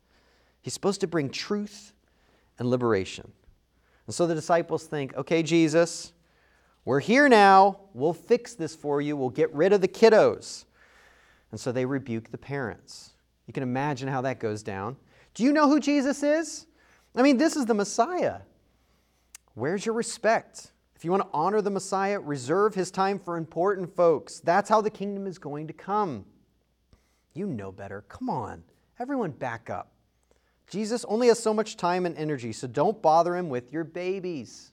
He's 0.61 0.73
supposed 0.73 1.01
to 1.01 1.07
bring 1.07 1.29
truth 1.29 1.93
and 2.59 2.69
liberation. 2.69 3.31
And 4.05 4.15
so 4.15 4.25
the 4.25 4.35
disciples 4.35 4.85
think, 4.85 5.15
okay, 5.15 5.43
Jesus, 5.43 6.13
we're 6.85 7.01
here 7.01 7.27
now. 7.27 7.81
We'll 7.93 8.13
fix 8.13 8.55
this 8.55 8.75
for 8.75 9.01
you. 9.01 9.17
We'll 9.17 9.29
get 9.29 9.53
rid 9.53 9.73
of 9.73 9.81
the 9.81 9.87
kiddos. 9.87 10.65
And 11.51 11.59
so 11.59 11.71
they 11.71 11.85
rebuke 11.85 12.31
the 12.31 12.37
parents. 12.37 13.11
You 13.45 13.53
can 13.53 13.63
imagine 13.63 14.07
how 14.07 14.21
that 14.21 14.39
goes 14.39 14.63
down. 14.63 14.95
Do 15.33 15.43
you 15.43 15.51
know 15.51 15.67
who 15.67 15.79
Jesus 15.79 16.23
is? 16.23 16.65
I 17.15 17.21
mean, 17.21 17.37
this 17.37 17.55
is 17.55 17.65
the 17.65 17.73
Messiah. 17.73 18.39
Where's 19.55 19.85
your 19.85 19.95
respect? 19.95 20.71
If 20.97 21.05
you 21.05 21.11
want 21.11 21.21
to 21.21 21.29
honor 21.31 21.61
the 21.61 21.69
Messiah, 21.69 22.19
reserve 22.19 22.73
his 22.73 22.89
time 22.89 23.19
for 23.19 23.37
important 23.37 23.95
folks. 23.95 24.39
That's 24.39 24.67
how 24.67 24.81
the 24.81 24.89
kingdom 24.89 25.27
is 25.27 25.37
going 25.37 25.67
to 25.67 25.73
come. 25.73 26.25
You 27.35 27.45
know 27.45 27.71
better. 27.71 28.03
Come 28.09 28.31
on. 28.31 28.63
Everyone 28.97 29.29
back 29.29 29.69
up. 29.69 29.91
Jesus 30.67 31.05
only 31.05 31.27
has 31.27 31.37
so 31.37 31.53
much 31.53 31.77
time 31.77 32.07
and 32.07 32.17
energy, 32.17 32.51
so 32.51 32.65
don't 32.65 32.99
bother 32.99 33.35
him 33.35 33.47
with 33.47 33.71
your 33.71 33.83
babies. 33.83 34.71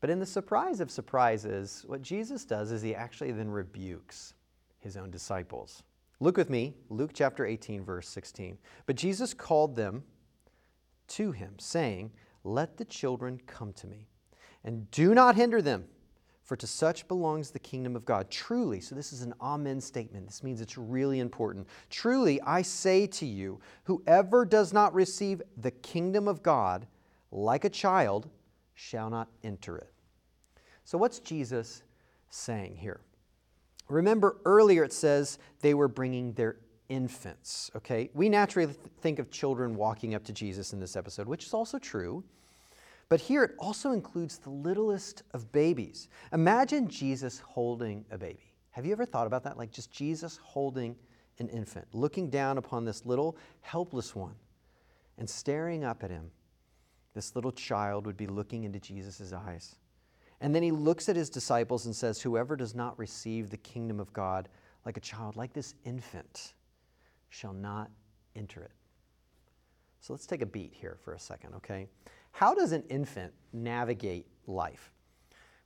But 0.00 0.10
in 0.10 0.18
the 0.18 0.26
surprise 0.26 0.80
of 0.80 0.90
surprises, 0.90 1.84
what 1.86 2.02
Jesus 2.02 2.44
does 2.44 2.72
is 2.72 2.82
he 2.82 2.92
actually 2.92 3.30
then 3.30 3.52
rebukes 3.52 4.34
his 4.80 4.96
own 4.96 5.12
disciples. 5.12 5.84
Look 6.18 6.36
with 6.36 6.50
me, 6.50 6.74
Luke 6.90 7.12
chapter 7.14 7.46
18, 7.46 7.84
verse 7.84 8.08
16. 8.08 8.58
But 8.86 8.96
Jesus 8.96 9.32
called 9.32 9.76
them 9.76 10.02
to 11.06 11.30
him, 11.30 11.54
saying, 11.60 12.10
Let 12.42 12.78
the 12.78 12.84
children 12.84 13.40
come 13.46 13.72
to 13.74 13.86
me, 13.86 14.08
and 14.64 14.90
do 14.90 15.14
not 15.14 15.36
hinder 15.36 15.60
them, 15.62 15.84
for 16.42 16.56
to 16.56 16.66
such 16.66 17.08
belongs 17.08 17.50
the 17.50 17.58
kingdom 17.58 17.96
of 17.96 18.04
God. 18.04 18.30
Truly, 18.30 18.80
so 18.80 18.94
this 18.94 19.12
is 19.12 19.22
an 19.22 19.34
amen 19.40 19.80
statement. 19.80 20.26
This 20.26 20.42
means 20.42 20.60
it's 20.60 20.76
really 20.76 21.20
important. 21.20 21.66
Truly, 21.90 22.40
I 22.42 22.62
say 22.62 23.06
to 23.08 23.26
you, 23.26 23.60
whoever 23.84 24.44
does 24.44 24.72
not 24.72 24.94
receive 24.94 25.42
the 25.56 25.70
kingdom 25.70 26.28
of 26.28 26.42
God 26.42 26.86
like 27.30 27.64
a 27.64 27.70
child 27.70 28.28
shall 28.74 29.08
not 29.08 29.28
enter 29.42 29.78
it. 29.78 29.92
So, 30.84 30.98
what's 30.98 31.20
Jesus 31.20 31.82
saying 32.30 32.76
here? 32.76 33.00
Remember 33.88 34.38
earlier 34.44 34.84
it 34.84 34.92
says 34.92 35.38
they 35.60 35.74
were 35.74 35.88
bringing 35.88 36.32
their 36.32 36.56
infants, 36.88 37.70
okay? 37.76 38.10
We 38.14 38.28
naturally 38.28 38.72
think 39.00 39.18
of 39.18 39.30
children 39.30 39.76
walking 39.76 40.14
up 40.14 40.24
to 40.24 40.32
Jesus 40.32 40.72
in 40.72 40.80
this 40.80 40.96
episode, 40.96 41.26
which 41.26 41.46
is 41.46 41.54
also 41.54 41.78
true. 41.78 42.24
But 43.12 43.20
here 43.20 43.44
it 43.44 43.50
also 43.58 43.92
includes 43.92 44.38
the 44.38 44.48
littlest 44.48 45.22
of 45.34 45.52
babies. 45.52 46.08
Imagine 46.32 46.88
Jesus 46.88 47.40
holding 47.40 48.06
a 48.10 48.16
baby. 48.16 48.54
Have 48.70 48.86
you 48.86 48.92
ever 48.92 49.04
thought 49.04 49.26
about 49.26 49.44
that? 49.44 49.58
Like 49.58 49.70
just 49.70 49.92
Jesus 49.92 50.38
holding 50.42 50.96
an 51.38 51.50
infant, 51.50 51.86
looking 51.92 52.30
down 52.30 52.56
upon 52.56 52.86
this 52.86 53.04
little 53.04 53.36
helpless 53.60 54.16
one 54.16 54.36
and 55.18 55.28
staring 55.28 55.84
up 55.84 56.02
at 56.02 56.08
him. 56.08 56.30
This 57.12 57.36
little 57.36 57.52
child 57.52 58.06
would 58.06 58.16
be 58.16 58.26
looking 58.26 58.64
into 58.64 58.80
Jesus' 58.80 59.34
eyes. 59.34 59.76
And 60.40 60.54
then 60.54 60.62
he 60.62 60.70
looks 60.70 61.10
at 61.10 61.14
his 61.14 61.28
disciples 61.28 61.84
and 61.84 61.94
says, 61.94 62.18
Whoever 62.22 62.56
does 62.56 62.74
not 62.74 62.98
receive 62.98 63.50
the 63.50 63.58
kingdom 63.58 64.00
of 64.00 64.10
God 64.14 64.48
like 64.86 64.96
a 64.96 65.00
child, 65.00 65.36
like 65.36 65.52
this 65.52 65.74
infant, 65.84 66.54
shall 67.28 67.52
not 67.52 67.90
enter 68.34 68.62
it. 68.62 68.72
So 70.00 70.14
let's 70.14 70.26
take 70.26 70.40
a 70.40 70.46
beat 70.46 70.72
here 70.74 70.96
for 71.04 71.12
a 71.12 71.20
second, 71.20 71.54
okay? 71.56 71.88
How 72.32 72.54
does 72.54 72.72
an 72.72 72.82
infant 72.88 73.32
navigate 73.52 74.26
life? 74.46 74.92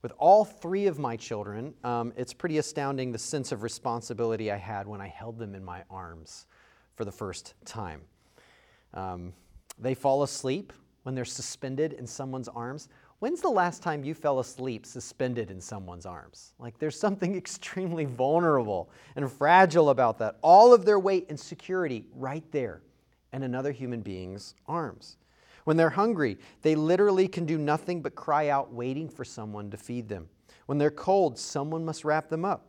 With 0.03 0.13
all 0.19 0.45
three 0.45 0.87
of 0.87 0.99
my 0.99 1.17
children, 1.17 1.75
um, 1.83 2.13
it's 2.17 2.35
pretty 2.35 2.59
astounding 2.59 3.11
the 3.11 3.19
sense 3.19 3.51
of 3.51 3.63
responsibility 3.63 4.53
I 4.53 4.57
had 4.57 4.87
when 4.87 5.01
I 5.01 5.09
held 5.09 5.39
them 5.39 5.55
in 5.55 5.65
my 5.65 5.83
arms 5.91 6.47
for 6.95 7.05
the 7.05 7.13
first 7.13 7.55
time. 7.65 8.03
Um, 8.95 9.33
they 9.79 9.95
fall 9.95 10.23
asleep 10.23 10.73
when 11.03 11.15
they're 11.15 11.25
suspended 11.25 11.93
in 11.95 12.07
someone's 12.07 12.49
arms. 12.49 12.89
When's 13.21 13.41
the 13.41 13.49
last 13.49 13.83
time 13.83 14.05
you 14.05 14.13
fell 14.13 14.41
asleep 14.41 14.85
suspended 14.85 15.51
in 15.51 15.61
someone's 15.61 16.05
arms? 16.05 16.53
Like 16.59 16.79
there's 16.79 16.99
something 16.99 17.37
extremely 17.37 18.05
vulnerable 18.05 18.91
and 19.15 19.31
fragile 19.31 19.91
about 19.91 20.19
that. 20.19 20.37
All 20.43 20.75
of 20.75 20.85
their 20.85 20.99
weight 20.99 21.27
and 21.29 21.39
security 21.39 22.05
right 22.15 22.45
there 22.53 22.83
in 23.33 23.43
another 23.43 23.73
human 23.73 24.03
being's 24.03 24.55
arms. 24.67 25.17
When 25.67 25.77
they're 25.77 25.91
hungry, 25.91 26.39
they 26.63 26.77
literally 26.77 27.27
can 27.27 27.45
do 27.45 27.59
nothing 27.59 28.01
but 28.01 28.15
cry 28.15 28.51
out, 28.51 28.73
waiting 28.73 29.09
for 29.09 29.25
someone 29.25 29.69
to 29.73 29.77
feed 29.77 30.09
them. 30.09 30.29
When 30.67 30.79
they're 30.79 30.93
cold, 30.93 31.37
someone 31.37 31.85
must 31.85 32.05
wrap 32.05 32.29
them 32.29 32.45
up. 32.45 32.69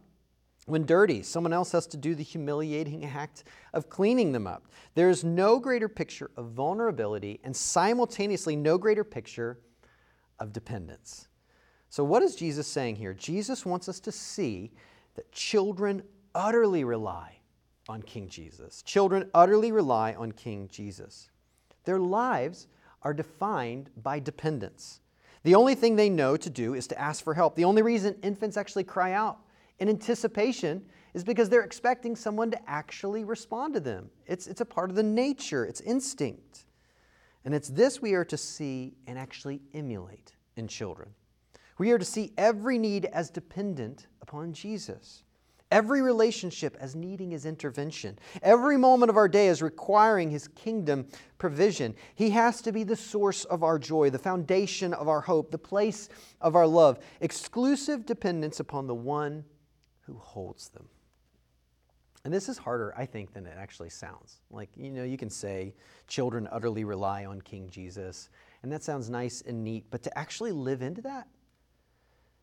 When 0.66 0.84
dirty, 0.84 1.22
someone 1.22 1.54
else 1.54 1.72
has 1.74 1.86
to 1.88 1.98
do 1.98 2.16
the 2.16 2.24
humiliating 2.24 3.06
act 3.06 3.44
of 3.72 3.88
cleaning 3.88 4.32
them 4.32 4.48
up. 4.48 4.66
There 4.96 5.12
is 5.12 5.24
no 5.24 5.60
greater 5.60 5.88
picture 5.88 6.32
of 6.38 6.54
vulnerability 6.54 7.40
and 7.44 7.56
simultaneously 7.56 8.56
no 8.56 8.80
greater 8.80 9.04
picture 9.04 9.60
of 10.40 10.52
dependence. 10.52 11.28
So, 11.90 12.04
what 12.04 12.24
is 12.24 12.36
Jesus 12.36 12.66
saying 12.66 12.96
here? 12.96 13.14
Jesus 13.14 13.64
wants 13.64 13.88
us 13.88 14.00
to 14.00 14.12
see 14.12 14.72
that 15.14 15.32
children 15.32 16.02
utterly 16.34 16.84
rely 16.84 17.38
on 17.88 18.02
King 18.02 18.28
Jesus. 18.28 18.82
Children 18.82 19.30
utterly 19.36 19.72
rely 19.72 20.16
on 20.16 20.32
King 20.32 20.68
Jesus. 20.72 21.30
Their 21.84 22.00
lives 22.00 22.68
are 23.08 23.14
defined 23.14 23.90
by 24.04 24.20
dependence. 24.20 25.00
The 25.44 25.56
only 25.56 25.76
thing 25.76 25.96
they 25.96 26.10
know 26.10 26.36
to 26.36 26.50
do 26.50 26.74
is 26.74 26.88
to 26.88 27.00
ask 27.00 27.24
for 27.24 27.34
help. 27.34 27.56
The 27.56 27.64
only 27.64 27.82
reason 27.82 28.18
infants 28.22 28.58
actually 28.58 28.84
cry 28.84 29.14
out 29.14 29.38
in 29.80 29.88
anticipation 29.88 30.84
is 31.14 31.24
because 31.24 31.48
they're 31.48 31.64
expecting 31.64 32.18
someone 32.18 32.52
to 32.52 32.70
actually 32.70 33.24
respond 33.24 33.74
to 33.76 33.80
them. 33.80 34.10
It's, 34.26 34.46
it's 34.48 34.60
a 34.60 34.66
part 34.66 34.90
of 34.90 34.98
the 34.98 35.04
nature, 35.04 35.66
it's 35.66 35.80
instinct. 35.80 36.66
And 37.46 37.56
it's 37.56 37.70
this 37.70 38.02
we 38.02 38.14
are 38.14 38.26
to 38.26 38.36
see 38.36 38.98
and 39.08 39.18
actually 39.18 39.62
emulate 39.74 40.36
in 40.58 40.68
children. 40.68 41.08
We 41.78 41.92
are 41.92 41.98
to 41.98 42.04
see 42.04 42.34
every 42.38 42.78
need 42.78 43.06
as 43.06 43.30
dependent 43.30 44.08
upon 44.22 44.52
Jesus. 44.52 45.24
Every 45.70 46.02
relationship 46.02 46.78
as 46.80 46.96
needing 46.96 47.32
his 47.32 47.46
intervention. 47.46 48.18
Every 48.42 48.78
moment 48.78 49.10
of 49.10 49.18
our 49.18 49.28
day 49.28 49.50
as 49.50 49.62
requiring 49.62 50.32
his 50.32 50.48
kingdom 50.48 51.08
provision. 51.38 51.94
He 52.16 52.30
has 52.30 52.62
to 52.62 52.72
be 52.72 52.84
the 52.84 52.96
source 52.96 53.44
of 53.46 53.64
our 53.64 53.78
joy, 53.78 54.10
the 54.10 54.20
foundation 54.20 54.94
of 54.94 55.10
our 55.10 55.22
hope, 55.22 55.52
the 55.52 55.58
place 55.58 56.08
of 56.40 56.56
our 56.56 56.68
love. 56.68 57.00
Exclusive 57.20 58.06
dependence 58.06 58.60
upon 58.62 58.88
the 58.88 58.96
one 58.96 59.44
who 60.02 60.16
holds 60.18 60.70
them. 60.70 60.88
And 62.24 62.34
this 62.34 62.50
is 62.50 62.58
harder, 62.58 62.94
I 62.98 63.06
think, 63.06 63.34
than 63.34 63.46
it 63.46 63.56
actually 63.58 63.90
sounds. 63.90 64.42
Like, 64.50 64.70
you 64.76 64.92
know, 64.92 65.04
you 65.04 65.18
can 65.18 65.30
say 65.30 65.74
children 66.08 66.48
utterly 66.52 66.84
rely 66.84 67.26
on 67.26 67.42
King 67.42 67.70
Jesus, 67.70 68.30
and 68.64 68.72
that 68.72 68.84
sounds 68.84 69.10
nice 69.10 69.42
and 69.42 69.64
neat, 69.64 69.86
but 69.92 70.04
to 70.04 70.18
actually 70.18 70.52
live 70.52 70.82
into 70.82 71.02
that? 71.04 71.28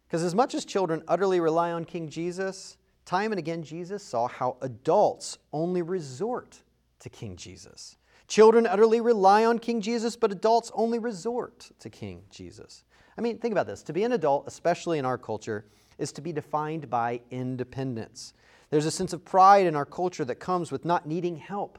Because 0.07 0.23
as 0.23 0.35
much 0.35 0.55
as 0.55 0.65
children 0.65 1.03
utterly 1.09 1.41
rely 1.41 1.71
on 1.71 1.85
King 1.85 2.09
Jesus, 2.09 2.77
time 3.05 3.33
and 3.33 3.39
again 3.39 3.63
Jesus 3.63 4.03
saw 4.03 4.29
how 4.29 4.57
adults 4.63 5.39
only 5.53 5.83
resort 5.83 6.63
to 7.01 7.09
King 7.09 7.37
Jesus. 7.37 7.97
Children 8.27 8.67
utterly 8.67 9.01
rely 9.01 9.45
on 9.45 9.59
King 9.59 9.81
Jesus, 9.81 10.17
but 10.17 10.33
adults 10.33 10.71
only 10.75 10.99
resort 10.99 11.71
to 11.79 11.91
King 11.91 12.23
Jesus. 12.31 12.85
I 13.19 13.21
mean, 13.21 13.39
think 13.39 13.53
about 13.53 13.67
this. 13.67 13.83
To 13.85 13.93
be 13.93 14.05
an 14.05 14.13
adult, 14.13 14.45
especially 14.47 14.99
in 14.99 15.05
our 15.05 15.19
culture, 15.19 15.67
is 15.99 16.11
to 16.13 16.21
be 16.21 16.33
defined 16.33 16.89
by 16.89 17.21
independence. 17.31 18.33
There's 18.71 18.87
a 18.87 18.91
sense 18.91 19.13
of 19.13 19.25
pride 19.25 19.67
in 19.67 19.77
our 19.77 19.85
culture 19.85 20.25
that 20.25 20.37
comes 20.37 20.73
with 20.73 20.85
not 20.85 21.07
needing 21.07 21.37
help 21.37 21.79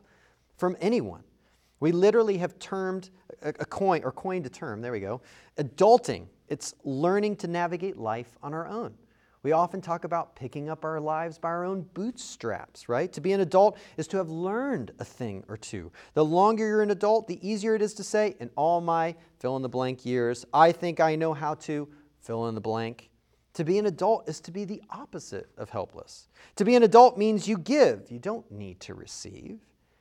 from 0.57 0.77
anyone. 0.79 1.23
We 1.79 1.91
literally 1.91 2.37
have 2.37 2.57
termed 2.57 3.09
a, 3.41 3.51
coin 3.53 4.03
or 4.03 4.11
coined 4.11 4.45
a 4.45 4.49
term, 4.49 4.81
there 4.81 4.91
we 4.91 4.99
go. 4.99 5.21
Adulting. 5.57 6.27
It's 6.47 6.73
learning 6.83 7.37
to 7.37 7.47
navigate 7.47 7.97
life 7.97 8.37
on 8.41 8.53
our 8.53 8.67
own. 8.67 8.93
We 9.45 9.51
often 9.51 9.79
talk 9.79 10.05
about 10.05 10.35
picking 10.35 10.69
up 10.69 10.83
our 10.83 10.99
lives 10.99 11.37
by 11.37 11.49
our 11.49 11.65
own 11.65 11.85
bootstraps, 11.93 12.89
right? 12.89 13.13
To 13.13 13.21
be 13.21 13.31
an 13.31 13.41
adult 13.41 13.77
is 13.95 14.07
to 14.07 14.17
have 14.17 14.27
learned 14.27 14.91
a 14.97 15.05
thing 15.05 15.43
or 15.47 15.55
two. 15.55 15.91
The 16.15 16.25
longer 16.25 16.65
you're 16.65 16.81
an 16.81 16.89
adult, 16.89 17.27
the 17.27 17.47
easier 17.47 17.75
it 17.75 17.83
is 17.83 17.93
to 17.93 18.03
say, 18.03 18.35
in 18.39 18.49
all 18.55 18.81
my 18.81 19.13
fill 19.37 19.55
in 19.55 19.61
the 19.61 19.69
blank 19.69 20.03
years, 20.03 20.47
I 20.51 20.71
think 20.71 20.99
I 20.99 21.15
know 21.15 21.31
how 21.31 21.53
to 21.53 21.87
fill 22.21 22.47
in 22.47 22.55
the 22.55 22.59
blank. 22.59 23.11
To 23.53 23.63
be 23.63 23.77
an 23.77 23.85
adult 23.85 24.27
is 24.27 24.41
to 24.41 24.51
be 24.51 24.65
the 24.65 24.81
opposite 24.89 25.51
of 25.59 25.69
helpless. 25.69 26.27
To 26.55 26.65
be 26.65 26.75
an 26.75 26.81
adult 26.81 27.15
means 27.15 27.47
you 27.47 27.59
give, 27.59 28.09
you 28.09 28.17
don't 28.17 28.51
need 28.51 28.79
to 28.79 28.95
receive. 28.95 29.59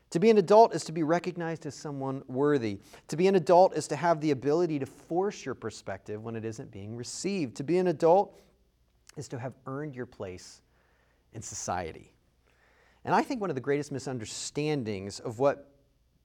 To 0.08 0.20
be 0.20 0.30
an 0.30 0.38
adult 0.38 0.74
is 0.74 0.84
to 0.84 0.92
be 0.92 1.02
recognized 1.02 1.66
as 1.66 1.74
someone 1.74 2.22
worthy. 2.28 2.78
To 3.08 3.16
be 3.18 3.26
an 3.26 3.34
adult 3.34 3.76
is 3.76 3.88
to 3.88 3.96
have 3.96 4.22
the 4.22 4.30
ability 4.30 4.78
to 4.78 4.86
force 4.86 5.44
your 5.44 5.54
perspective 5.54 6.22
when 6.22 6.34
it 6.34 6.46
isn't 6.46 6.70
being 6.70 6.96
received. 6.96 7.56
To 7.56 7.62
be 7.62 7.76
an 7.76 7.88
adult 7.88 8.40
is 9.16 9.28
to 9.28 9.38
have 9.38 9.54
earned 9.66 9.94
your 9.94 10.06
place 10.06 10.60
in 11.32 11.42
society. 11.42 12.12
And 13.04 13.14
I 13.14 13.22
think 13.22 13.40
one 13.40 13.50
of 13.50 13.56
the 13.56 13.60
greatest 13.60 13.92
misunderstandings 13.92 15.20
of 15.20 15.38
what 15.38 15.70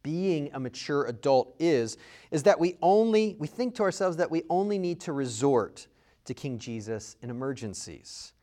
being 0.01 0.49
a 0.53 0.59
mature 0.59 1.05
adult 1.05 1.55
is 1.59 1.97
is 2.31 2.43
that 2.43 2.59
we 2.59 2.77
only 2.81 3.35
we 3.37 3.47
think 3.47 3.75
to 3.75 3.83
ourselves 3.83 4.15
that 4.17 4.31
we 4.31 4.43
only 4.49 4.79
need 4.79 5.01
to 5.01 5.11
resort 5.11 5.87
to 6.25 6.33
King 6.33 6.57
Jesus 6.57 7.17
in 7.21 7.29
emergencies. 7.29 8.33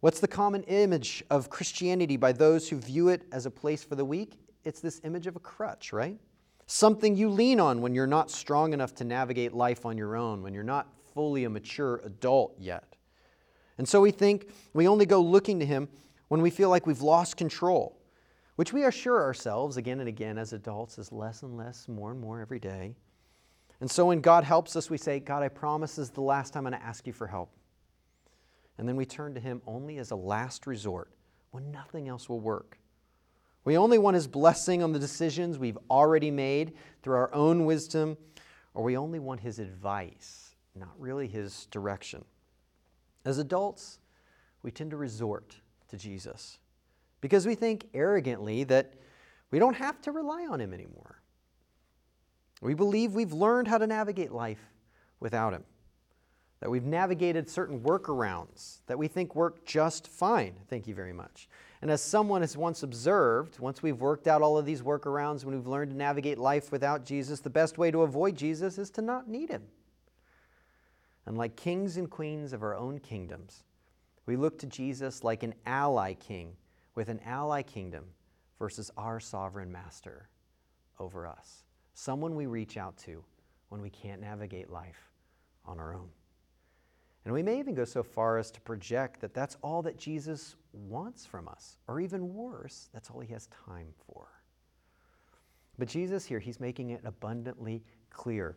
What's 0.00 0.20
the 0.20 0.28
common 0.28 0.62
image 0.62 1.22
of 1.28 1.50
Christianity 1.50 2.16
by 2.16 2.32
those 2.32 2.68
who 2.68 2.78
view 2.78 3.08
it 3.08 3.26
as 3.32 3.44
a 3.44 3.50
place 3.50 3.84
for 3.84 3.94
the 3.94 4.04
weak? 4.04 4.38
It's 4.64 4.80
this 4.80 5.00
image 5.04 5.26
of 5.26 5.36
a 5.36 5.40
crutch, 5.40 5.92
right? 5.92 6.18
Something 6.66 7.16
you 7.16 7.28
lean 7.28 7.60
on 7.60 7.82
when 7.82 7.94
you're 7.94 8.06
not 8.06 8.30
strong 8.30 8.72
enough 8.72 8.94
to 8.94 9.04
navigate 9.04 9.52
life 9.52 9.84
on 9.84 9.98
your 9.98 10.16
own, 10.16 10.42
when 10.42 10.54
you're 10.54 10.62
not 10.62 10.88
fully 11.12 11.44
a 11.44 11.50
mature 11.50 12.00
adult 12.04 12.54
yet. 12.58 12.89
And 13.80 13.88
so 13.88 14.02
we 14.02 14.10
think 14.10 14.50
we 14.74 14.86
only 14.86 15.06
go 15.06 15.22
looking 15.22 15.58
to 15.58 15.64
Him 15.64 15.88
when 16.28 16.42
we 16.42 16.50
feel 16.50 16.68
like 16.68 16.86
we've 16.86 17.00
lost 17.00 17.38
control, 17.38 17.98
which 18.56 18.74
we 18.74 18.84
assure 18.84 19.22
ourselves 19.22 19.78
again 19.78 20.00
and 20.00 20.08
again 20.10 20.36
as 20.36 20.52
adults 20.52 20.98
is 20.98 21.10
less 21.10 21.42
and 21.44 21.56
less, 21.56 21.88
more 21.88 22.10
and 22.10 22.20
more 22.20 22.42
every 22.42 22.58
day. 22.58 22.94
And 23.80 23.90
so 23.90 24.04
when 24.04 24.20
God 24.20 24.44
helps 24.44 24.76
us, 24.76 24.90
we 24.90 24.98
say, 24.98 25.18
God, 25.18 25.42
I 25.42 25.48
promise 25.48 25.96
this 25.96 26.08
is 26.08 26.10
the 26.10 26.20
last 26.20 26.52
time 26.52 26.66
I'm 26.66 26.72
going 26.72 26.82
to 26.82 26.86
ask 26.86 27.06
you 27.06 27.14
for 27.14 27.26
help. 27.26 27.56
And 28.76 28.86
then 28.86 28.96
we 28.96 29.06
turn 29.06 29.32
to 29.32 29.40
Him 29.40 29.62
only 29.66 29.96
as 29.96 30.10
a 30.10 30.16
last 30.16 30.66
resort 30.66 31.10
when 31.50 31.72
nothing 31.72 32.06
else 32.06 32.28
will 32.28 32.40
work. 32.40 32.78
We 33.64 33.78
only 33.78 33.96
want 33.96 34.14
His 34.14 34.26
blessing 34.26 34.82
on 34.82 34.92
the 34.92 34.98
decisions 34.98 35.58
we've 35.58 35.78
already 35.90 36.30
made 36.30 36.74
through 37.02 37.16
our 37.16 37.34
own 37.34 37.64
wisdom, 37.64 38.18
or 38.74 38.84
we 38.84 38.98
only 38.98 39.20
want 39.20 39.40
His 39.40 39.58
advice, 39.58 40.54
not 40.74 40.92
really 40.98 41.26
His 41.26 41.64
direction. 41.70 42.26
As 43.24 43.38
adults, 43.38 43.98
we 44.62 44.70
tend 44.70 44.90
to 44.90 44.96
resort 44.96 45.56
to 45.88 45.96
Jesus 45.96 46.58
because 47.20 47.46
we 47.46 47.54
think 47.54 47.86
arrogantly 47.92 48.64
that 48.64 48.94
we 49.50 49.58
don't 49.58 49.76
have 49.76 50.00
to 50.02 50.12
rely 50.12 50.46
on 50.46 50.60
Him 50.60 50.72
anymore. 50.72 51.20
We 52.62 52.74
believe 52.74 53.14
we've 53.14 53.32
learned 53.32 53.68
how 53.68 53.78
to 53.78 53.86
navigate 53.86 54.32
life 54.32 54.60
without 55.18 55.52
Him, 55.52 55.64
that 56.60 56.70
we've 56.70 56.84
navigated 56.84 57.48
certain 57.48 57.80
workarounds 57.80 58.80
that 58.86 58.98
we 58.98 59.08
think 59.08 59.34
work 59.34 59.64
just 59.64 60.06
fine. 60.06 60.54
Thank 60.68 60.86
you 60.86 60.94
very 60.94 61.12
much. 61.12 61.48
And 61.82 61.90
as 61.90 62.02
someone 62.02 62.42
has 62.42 62.56
once 62.56 62.82
observed, 62.82 63.58
once 63.58 63.82
we've 63.82 64.00
worked 64.00 64.28
out 64.28 64.42
all 64.42 64.58
of 64.58 64.66
these 64.66 64.82
workarounds, 64.82 65.44
when 65.44 65.54
we've 65.54 65.66
learned 65.66 65.92
to 65.92 65.96
navigate 65.96 66.38
life 66.38 66.70
without 66.70 67.04
Jesus, 67.04 67.40
the 67.40 67.50
best 67.50 67.78
way 67.78 67.90
to 67.90 68.02
avoid 68.02 68.36
Jesus 68.36 68.78
is 68.78 68.90
to 68.90 69.02
not 69.02 69.28
need 69.28 69.50
Him. 69.50 69.62
And 71.26 71.36
like 71.36 71.56
kings 71.56 71.96
and 71.96 72.10
queens 72.10 72.52
of 72.52 72.62
our 72.62 72.74
own 72.74 72.98
kingdoms, 72.98 73.64
we 74.26 74.36
look 74.36 74.58
to 74.58 74.66
Jesus 74.66 75.22
like 75.22 75.42
an 75.42 75.54
ally 75.66 76.14
king 76.14 76.56
with 76.94 77.08
an 77.08 77.20
ally 77.24 77.62
kingdom 77.62 78.04
versus 78.58 78.90
our 78.96 79.20
sovereign 79.20 79.70
master 79.70 80.28
over 80.98 81.26
us 81.26 81.64
someone 82.00 82.34
we 82.34 82.46
reach 82.46 82.76
out 82.76 82.96
to 82.96 83.22
when 83.68 83.82
we 83.82 83.90
can't 83.90 84.20
navigate 84.20 84.70
life 84.70 85.10
on 85.66 85.78
our 85.78 85.94
own. 85.94 86.08
And 87.24 87.34
we 87.34 87.42
may 87.42 87.58
even 87.58 87.74
go 87.74 87.84
so 87.84 88.02
far 88.02 88.38
as 88.38 88.50
to 88.52 88.60
project 88.62 89.20
that 89.20 89.34
that's 89.34 89.56
all 89.62 89.82
that 89.82 89.98
Jesus 89.98 90.56
wants 90.72 91.26
from 91.26 91.46
us, 91.46 91.76
or 91.86 92.00
even 92.00 92.34
worse, 92.34 92.88
that's 92.94 93.10
all 93.10 93.20
he 93.20 93.32
has 93.32 93.48
time 93.66 93.88
for. 94.06 94.28
But 95.78 95.88
Jesus 95.88 96.24
here, 96.24 96.38
he's 96.38 96.58
making 96.58 96.90
it 96.90 97.02
abundantly 97.04 97.84
clear. 98.08 98.56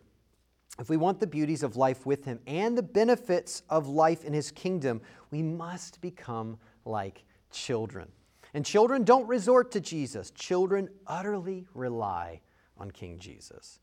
If 0.80 0.90
we 0.90 0.98
want 0.98 1.20
the 1.20 1.28
beauties 1.28 1.62
of 1.62 1.76
life 1.76 2.06
with 2.06 2.26
him 2.26 2.40
and 2.48 2.78
the 2.78 2.84
benefits 2.84 3.62
of 3.70 3.88
life 3.88 4.24
in 4.24 4.34
his 4.34 4.52
kingdom, 4.52 5.02
we 5.30 5.44
must 5.44 6.02
become 6.02 6.58
like 6.86 7.24
children. 7.52 8.08
And 8.56 8.66
children 8.66 9.04
don't 9.04 9.28
resort 9.28 9.72
to 9.72 9.80
Jesus, 9.80 10.32
children 10.32 10.90
utterly 11.08 11.68
rely 11.74 12.42
on 12.78 12.92
King 12.92 13.20
Jesus. 13.20 13.80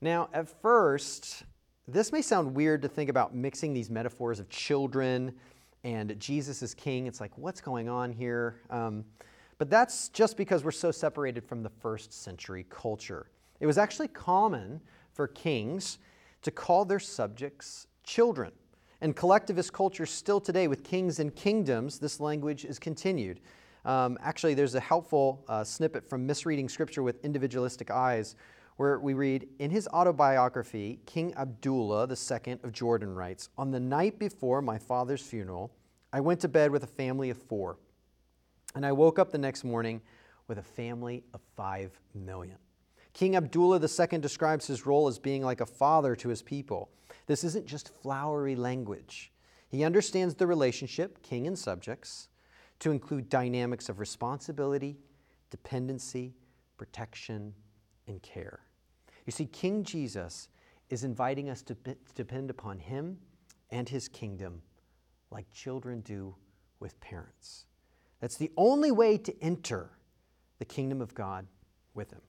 Now, 0.00 0.28
at 0.32 0.48
first, 0.62 1.44
this 1.86 2.12
may 2.12 2.22
sound 2.22 2.54
weird 2.54 2.82
to 2.82 2.88
think 2.88 3.10
about 3.10 3.34
mixing 3.34 3.72
these 3.72 3.90
metaphors 3.90 4.40
of 4.40 4.48
children 4.48 5.32
and 5.84 6.18
Jesus 6.18 6.62
as 6.62 6.74
king. 6.74 7.06
It's 7.06 7.20
like, 7.20 7.36
what's 7.36 7.60
going 7.60 7.88
on 7.88 8.12
here? 8.12 8.60
Um, 8.70 9.04
but 9.58 9.70
that's 9.70 10.08
just 10.10 10.36
because 10.36 10.64
we're 10.64 10.70
so 10.70 10.90
separated 10.90 11.44
from 11.44 11.62
the 11.62 11.70
first 11.70 12.12
century 12.12 12.66
culture. 12.68 13.30
It 13.60 13.66
was 13.66 13.78
actually 13.78 14.08
common 14.08 14.80
for 15.18 15.26
kings 15.26 15.98
to 16.42 16.52
call 16.52 16.84
their 16.84 17.00
subjects 17.00 17.88
children. 18.04 18.52
And 19.00 19.16
collectivist 19.16 19.72
culture 19.72 20.06
still 20.06 20.40
today, 20.40 20.68
with 20.68 20.84
kings 20.84 21.18
and 21.18 21.34
kingdoms, 21.34 21.98
this 21.98 22.20
language 22.20 22.64
is 22.64 22.78
continued. 22.78 23.40
Um, 23.84 24.16
actually, 24.22 24.54
there's 24.54 24.76
a 24.76 24.80
helpful 24.80 25.44
uh, 25.48 25.64
snippet 25.64 26.08
from 26.08 26.24
Misreading 26.24 26.68
Scripture 26.68 27.02
with 27.02 27.24
Individualistic 27.24 27.90
Eyes 27.90 28.36
where 28.76 29.00
we 29.00 29.12
read 29.12 29.48
In 29.58 29.72
his 29.72 29.88
autobiography, 29.88 31.00
King 31.04 31.34
Abdullah 31.34 32.06
II 32.08 32.58
of 32.62 32.70
Jordan 32.70 33.12
writes 33.12 33.48
On 33.58 33.72
the 33.72 33.80
night 33.80 34.20
before 34.20 34.62
my 34.62 34.78
father's 34.78 35.22
funeral, 35.22 35.72
I 36.12 36.20
went 36.20 36.38
to 36.42 36.48
bed 36.48 36.70
with 36.70 36.84
a 36.84 36.86
family 36.86 37.30
of 37.30 37.38
four, 37.38 37.76
and 38.76 38.86
I 38.86 38.92
woke 38.92 39.18
up 39.18 39.32
the 39.32 39.38
next 39.38 39.64
morning 39.64 40.00
with 40.46 40.58
a 40.58 40.62
family 40.62 41.24
of 41.34 41.40
five 41.56 41.98
million. 42.14 42.58
King 43.18 43.34
Abdullah 43.34 43.80
II 43.80 44.18
describes 44.18 44.68
his 44.68 44.86
role 44.86 45.08
as 45.08 45.18
being 45.18 45.42
like 45.42 45.60
a 45.60 45.66
father 45.66 46.14
to 46.14 46.28
his 46.28 46.40
people. 46.40 46.88
This 47.26 47.42
isn't 47.42 47.66
just 47.66 47.88
flowery 48.00 48.54
language. 48.54 49.32
He 49.70 49.82
understands 49.82 50.36
the 50.36 50.46
relationship, 50.46 51.20
king 51.20 51.48
and 51.48 51.58
subjects, 51.58 52.28
to 52.78 52.92
include 52.92 53.28
dynamics 53.28 53.88
of 53.88 53.98
responsibility, 53.98 55.00
dependency, 55.50 56.36
protection, 56.76 57.52
and 58.06 58.22
care. 58.22 58.60
You 59.26 59.32
see, 59.32 59.46
King 59.46 59.82
Jesus 59.82 60.48
is 60.88 61.02
inviting 61.02 61.50
us 61.50 61.60
to 61.62 61.76
depend 62.14 62.50
upon 62.50 62.78
him 62.78 63.18
and 63.72 63.88
his 63.88 64.06
kingdom 64.06 64.62
like 65.32 65.50
children 65.50 66.02
do 66.02 66.36
with 66.78 67.00
parents. 67.00 67.64
That's 68.20 68.36
the 68.36 68.52
only 68.56 68.92
way 68.92 69.18
to 69.18 69.42
enter 69.42 69.90
the 70.60 70.64
kingdom 70.64 71.00
of 71.00 71.16
God 71.16 71.48
with 71.94 72.12
him. 72.12 72.20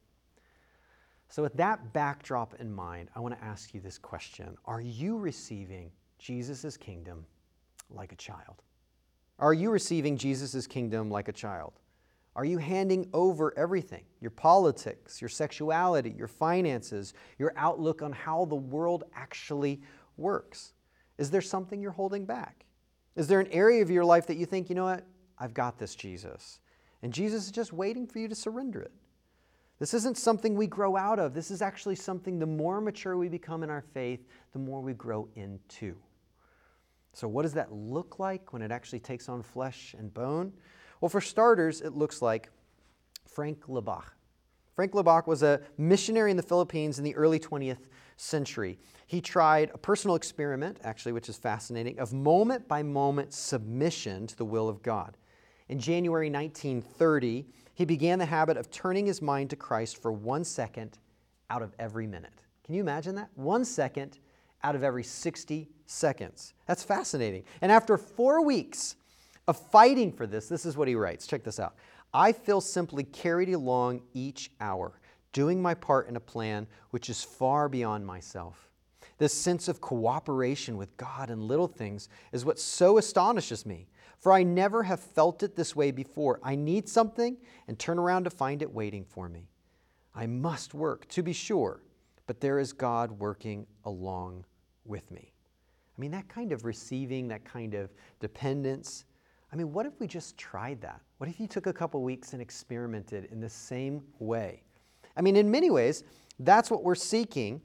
So, 1.29 1.43
with 1.43 1.53
that 1.53 1.93
backdrop 1.93 2.55
in 2.59 2.73
mind, 2.73 3.09
I 3.15 3.19
want 3.19 3.37
to 3.37 3.43
ask 3.43 3.73
you 3.73 3.79
this 3.79 3.97
question 3.97 4.57
Are 4.65 4.81
you 4.81 5.17
receiving 5.17 5.91
Jesus' 6.17 6.75
kingdom 6.75 7.25
like 7.89 8.11
a 8.11 8.15
child? 8.15 8.63
Are 9.37 9.53
you 9.53 9.69
receiving 9.69 10.17
Jesus' 10.17 10.67
kingdom 10.67 11.09
like 11.09 11.27
a 11.27 11.33
child? 11.33 11.73
Are 12.35 12.45
you 12.45 12.57
handing 12.57 13.09
over 13.13 13.57
everything 13.57 14.03
your 14.21 14.31
politics, 14.31 15.21
your 15.21 15.29
sexuality, 15.29 16.13
your 16.17 16.27
finances, 16.27 17.13
your 17.37 17.53
outlook 17.55 18.01
on 18.01 18.11
how 18.11 18.45
the 18.45 18.55
world 18.55 19.03
actually 19.13 19.81
works? 20.17 20.73
Is 21.17 21.29
there 21.29 21.41
something 21.41 21.81
you're 21.81 21.91
holding 21.91 22.25
back? 22.25 22.65
Is 23.15 23.27
there 23.27 23.39
an 23.39 23.47
area 23.51 23.81
of 23.81 23.89
your 23.89 24.05
life 24.05 24.25
that 24.27 24.37
you 24.37 24.45
think, 24.45 24.69
you 24.69 24.75
know 24.75 24.85
what, 24.85 25.05
I've 25.37 25.53
got 25.53 25.77
this, 25.77 25.95
Jesus? 25.95 26.59
And 27.01 27.13
Jesus 27.13 27.45
is 27.45 27.51
just 27.51 27.71
waiting 27.71 28.07
for 28.07 28.19
you 28.19 28.27
to 28.27 28.35
surrender 28.35 28.81
it. 28.81 28.91
This 29.79 29.93
isn't 29.93 30.17
something 30.17 30.55
we 30.55 30.67
grow 30.67 30.97
out 30.97 31.19
of. 31.19 31.33
This 31.33 31.51
is 31.51 31.61
actually 31.61 31.95
something 31.95 32.37
the 32.37 32.45
more 32.45 32.81
mature 32.81 33.17
we 33.17 33.29
become 33.29 33.63
in 33.63 33.69
our 33.69 33.81
faith, 33.93 34.27
the 34.51 34.59
more 34.59 34.81
we 34.81 34.93
grow 34.93 35.29
into. 35.35 35.95
So, 37.13 37.27
what 37.27 37.43
does 37.43 37.53
that 37.53 37.71
look 37.71 38.19
like 38.19 38.53
when 38.53 38.61
it 38.61 38.71
actually 38.71 38.99
takes 38.99 39.29
on 39.29 39.41
flesh 39.41 39.95
and 39.97 40.13
bone? 40.13 40.53
Well, 41.01 41.09
for 41.09 41.21
starters, 41.21 41.81
it 41.81 41.95
looks 41.95 42.21
like 42.21 42.49
Frank 43.25 43.67
Laubach. 43.67 44.11
Frank 44.75 44.93
Laubach 44.93 45.27
was 45.27 45.43
a 45.43 45.61
missionary 45.77 46.31
in 46.31 46.37
the 46.37 46.43
Philippines 46.43 46.99
in 46.99 47.03
the 47.03 47.15
early 47.15 47.39
20th 47.39 47.87
century. 48.17 48.77
He 49.07 49.21
tried 49.21 49.71
a 49.73 49.77
personal 49.77 50.15
experiment, 50.15 50.79
actually, 50.83 51.13
which 51.13 51.29
is 51.29 51.37
fascinating, 51.37 51.99
of 51.99 52.13
moment 52.13 52.67
by 52.67 52.83
moment 52.83 53.33
submission 53.33 54.27
to 54.27 54.37
the 54.37 54.45
will 54.45 54.69
of 54.69 54.81
God. 54.81 55.17
In 55.67 55.79
January 55.79 56.29
1930, 56.29 57.45
he 57.79 57.85
began 57.85 58.19
the 58.19 58.25
habit 58.25 58.57
of 58.57 58.69
turning 58.69 59.05
his 59.05 59.21
mind 59.21 59.49
to 59.49 59.55
Christ 59.55 60.01
for 60.01 60.11
one 60.11 60.43
second 60.43 60.97
out 61.49 61.61
of 61.61 61.73
every 61.79 62.05
minute. 62.05 62.33
Can 62.65 62.75
you 62.75 62.81
imagine 62.81 63.15
that? 63.15 63.29
One 63.35 63.63
second 63.63 64.19
out 64.65 64.75
of 64.75 64.83
every 64.83 65.01
60 65.01 65.69
seconds. 65.85 66.53
That's 66.65 66.83
fascinating. 66.83 67.45
And 67.61 67.71
after 67.71 67.97
four 67.97 68.43
weeks 68.43 68.97
of 69.47 69.57
fighting 69.57 70.11
for 70.11 70.27
this, 70.27 70.49
this 70.49 70.65
is 70.65 70.75
what 70.75 70.89
he 70.89 70.95
writes. 70.95 71.25
Check 71.25 71.45
this 71.45 71.57
out. 71.57 71.77
I 72.13 72.33
feel 72.33 72.59
simply 72.59 73.05
carried 73.05 73.53
along 73.53 74.01
each 74.13 74.51
hour, 74.59 74.99
doing 75.31 75.61
my 75.61 75.73
part 75.73 76.09
in 76.09 76.17
a 76.17 76.19
plan 76.19 76.67
which 76.89 77.09
is 77.09 77.23
far 77.23 77.69
beyond 77.69 78.05
myself. 78.05 78.69
This 79.19 79.33
sense 79.33 79.67
of 79.67 79.81
cooperation 79.81 80.77
with 80.77 80.95
God 80.97 81.29
in 81.29 81.47
little 81.47 81.67
things 81.67 82.07
is 82.31 82.45
what 82.45 82.57
so 82.57 82.97
astonishes 82.97 83.65
me, 83.65 83.89
for 84.17 84.31
I 84.31 84.43
never 84.43 84.83
have 84.83 85.01
felt 85.01 85.43
it 85.43 85.55
this 85.55 85.75
way 85.75 85.91
before. 85.91 86.39
I 86.41 86.55
need 86.55 86.89
something 86.89 87.37
and 87.67 87.77
turn 87.77 87.99
around 87.99 88.23
to 88.23 88.29
find 88.29 88.61
it 88.61 88.73
waiting 88.73 89.03
for 89.03 89.29
me. 89.29 89.49
I 90.15 90.25
must 90.25 90.73
work, 90.73 91.07
to 91.09 91.21
be 91.21 91.33
sure, 91.33 91.83
but 92.27 92.39
there 92.39 92.59
is 92.59 92.71
God 92.71 93.11
working 93.11 93.67
along 93.83 94.45
with 94.85 95.11
me. 95.11 95.33
I 95.97 96.01
mean, 96.01 96.11
that 96.11 96.29
kind 96.29 96.53
of 96.53 96.63
receiving, 96.63 97.27
that 97.27 97.43
kind 97.43 97.73
of 97.73 97.91
dependence. 98.21 99.03
I 99.51 99.57
mean, 99.57 99.73
what 99.73 99.85
if 99.85 99.99
we 99.99 100.07
just 100.07 100.37
tried 100.37 100.79
that? 100.81 101.01
What 101.17 101.29
if 101.29 101.41
you 101.41 101.47
took 101.47 101.67
a 101.67 101.73
couple 101.73 102.01
weeks 102.01 102.31
and 102.31 102.41
experimented 102.41 103.25
in 103.25 103.41
the 103.41 103.49
same 103.49 104.01
way? 104.19 104.63
I 105.17 105.21
mean, 105.21 105.35
in 105.35 105.51
many 105.51 105.69
ways, 105.69 106.05
that's 106.39 106.71
what 106.71 106.83
we're 106.85 106.95
seeking 106.95 107.61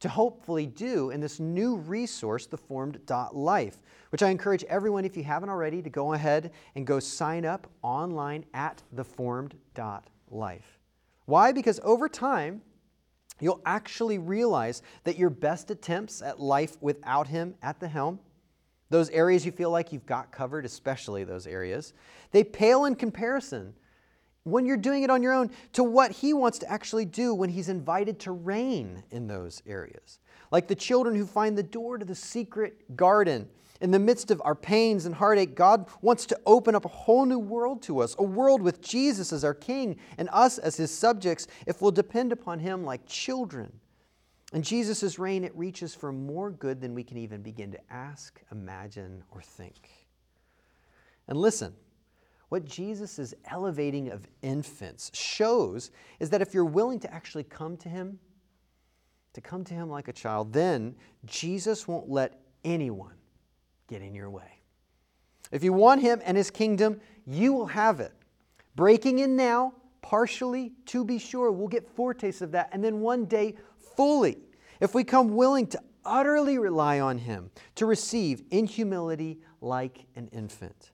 to 0.00 0.08
hopefully 0.08 0.66
do 0.66 1.10
in 1.10 1.20
this 1.20 1.40
new 1.40 1.76
resource, 1.76 2.46
the 2.46 2.56
Formed 2.56 3.00
Life, 3.32 3.82
which 4.10 4.22
I 4.22 4.30
encourage 4.30 4.64
everyone, 4.64 5.04
if 5.04 5.16
you 5.16 5.24
haven't 5.24 5.48
already, 5.48 5.80
to 5.82 5.90
go 5.90 6.12
ahead 6.12 6.52
and 6.74 6.86
go 6.86 7.00
sign 7.00 7.44
up 7.44 7.66
online 7.82 8.44
at 8.54 8.82
Life. 10.30 10.78
Why? 11.24 11.52
Because 11.52 11.80
over 11.82 12.08
time, 12.08 12.62
you'll 13.40 13.62
actually 13.66 14.18
realize 14.18 14.82
that 15.04 15.18
your 15.18 15.30
best 15.30 15.70
attempts 15.70 16.22
at 16.22 16.40
life 16.40 16.76
without 16.80 17.28
Him 17.28 17.54
at 17.62 17.80
the 17.80 17.88
helm, 17.88 18.18
those 18.90 19.10
areas 19.10 19.44
you 19.44 19.52
feel 19.52 19.70
like 19.70 19.92
you've 19.92 20.06
got 20.06 20.30
covered, 20.30 20.64
especially 20.64 21.24
those 21.24 21.46
areas, 21.46 21.92
they 22.30 22.44
pale 22.44 22.84
in 22.84 22.94
comparison 22.94 23.74
when 24.46 24.64
you're 24.64 24.76
doing 24.76 25.02
it 25.02 25.10
on 25.10 25.22
your 25.22 25.32
own 25.32 25.50
to 25.72 25.82
what 25.82 26.12
He 26.12 26.32
wants 26.32 26.58
to 26.60 26.70
actually 26.70 27.04
do 27.04 27.34
when 27.34 27.50
He's 27.50 27.68
invited 27.68 28.20
to 28.20 28.32
reign 28.32 29.02
in 29.10 29.26
those 29.26 29.60
areas. 29.66 30.20
Like 30.52 30.68
the 30.68 30.74
children 30.74 31.16
who 31.16 31.26
find 31.26 31.58
the 31.58 31.62
door 31.62 31.98
to 31.98 32.04
the 32.04 32.14
secret 32.14 32.96
garden. 32.96 33.48
In 33.80 33.90
the 33.90 33.98
midst 33.98 34.30
of 34.30 34.40
our 34.44 34.54
pains 34.54 35.04
and 35.04 35.14
heartache, 35.14 35.54
God 35.54 35.86
wants 36.00 36.24
to 36.26 36.40
open 36.46 36.74
up 36.74 36.84
a 36.84 36.88
whole 36.88 37.26
new 37.26 37.38
world 37.38 37.82
to 37.82 37.98
us, 37.98 38.14
a 38.18 38.22
world 38.22 38.62
with 38.62 38.80
Jesus 38.80 39.32
as 39.32 39.44
our 39.44 39.52
King 39.52 39.96
and 40.16 40.30
us 40.32 40.58
as 40.58 40.76
His 40.76 40.90
subjects 40.90 41.46
if 41.66 41.82
we'll 41.82 41.90
depend 41.90 42.32
upon 42.32 42.60
Him 42.60 42.84
like 42.84 43.04
children. 43.06 43.72
And 44.52 44.64
Jesus' 44.64 45.18
reign, 45.18 45.42
it 45.42 45.54
reaches 45.56 45.94
for 45.94 46.12
more 46.12 46.50
good 46.52 46.80
than 46.80 46.94
we 46.94 47.02
can 47.02 47.16
even 47.16 47.42
begin 47.42 47.72
to 47.72 47.92
ask, 47.92 48.40
imagine, 48.52 49.24
or 49.32 49.42
think. 49.42 49.90
And 51.28 51.36
listen, 51.36 51.74
what 52.48 52.64
Jesus 52.64 53.18
elevating 53.50 54.10
of 54.10 54.26
infants 54.42 55.10
shows 55.14 55.90
is 56.20 56.30
that 56.30 56.40
if 56.40 56.54
you're 56.54 56.64
willing 56.64 57.00
to 57.00 57.12
actually 57.12 57.44
come 57.44 57.76
to 57.78 57.88
Him, 57.88 58.18
to 59.32 59.40
come 59.40 59.64
to 59.64 59.74
Him 59.74 59.90
like 59.90 60.08
a 60.08 60.12
child, 60.12 60.52
then 60.52 60.94
Jesus 61.24 61.88
won't 61.88 62.08
let 62.08 62.40
anyone 62.64 63.14
get 63.88 64.00
in 64.00 64.14
your 64.14 64.30
way. 64.30 64.60
If 65.50 65.64
you 65.64 65.72
want 65.72 66.02
Him 66.02 66.20
and 66.24 66.36
His 66.36 66.50
kingdom, 66.50 67.00
you 67.26 67.52
will 67.52 67.66
have 67.66 68.00
it. 68.00 68.12
Breaking 68.76 69.18
in 69.20 69.36
now, 69.36 69.74
partially, 70.00 70.72
to 70.86 71.04
be 71.04 71.18
sure, 71.18 71.50
we'll 71.50 71.68
get 71.68 71.88
foretastes 71.88 72.42
of 72.42 72.52
that, 72.52 72.68
and 72.72 72.82
then 72.84 73.00
one 73.00 73.24
day, 73.24 73.56
fully. 73.96 74.38
If 74.80 74.94
we 74.94 75.02
come 75.02 75.34
willing 75.34 75.66
to 75.68 75.80
utterly 76.04 76.58
rely 76.58 77.00
on 77.00 77.18
Him, 77.18 77.50
to 77.74 77.86
receive 77.86 78.42
in 78.50 78.66
humility 78.66 79.38
like 79.60 80.06
an 80.14 80.28
infant. 80.32 80.92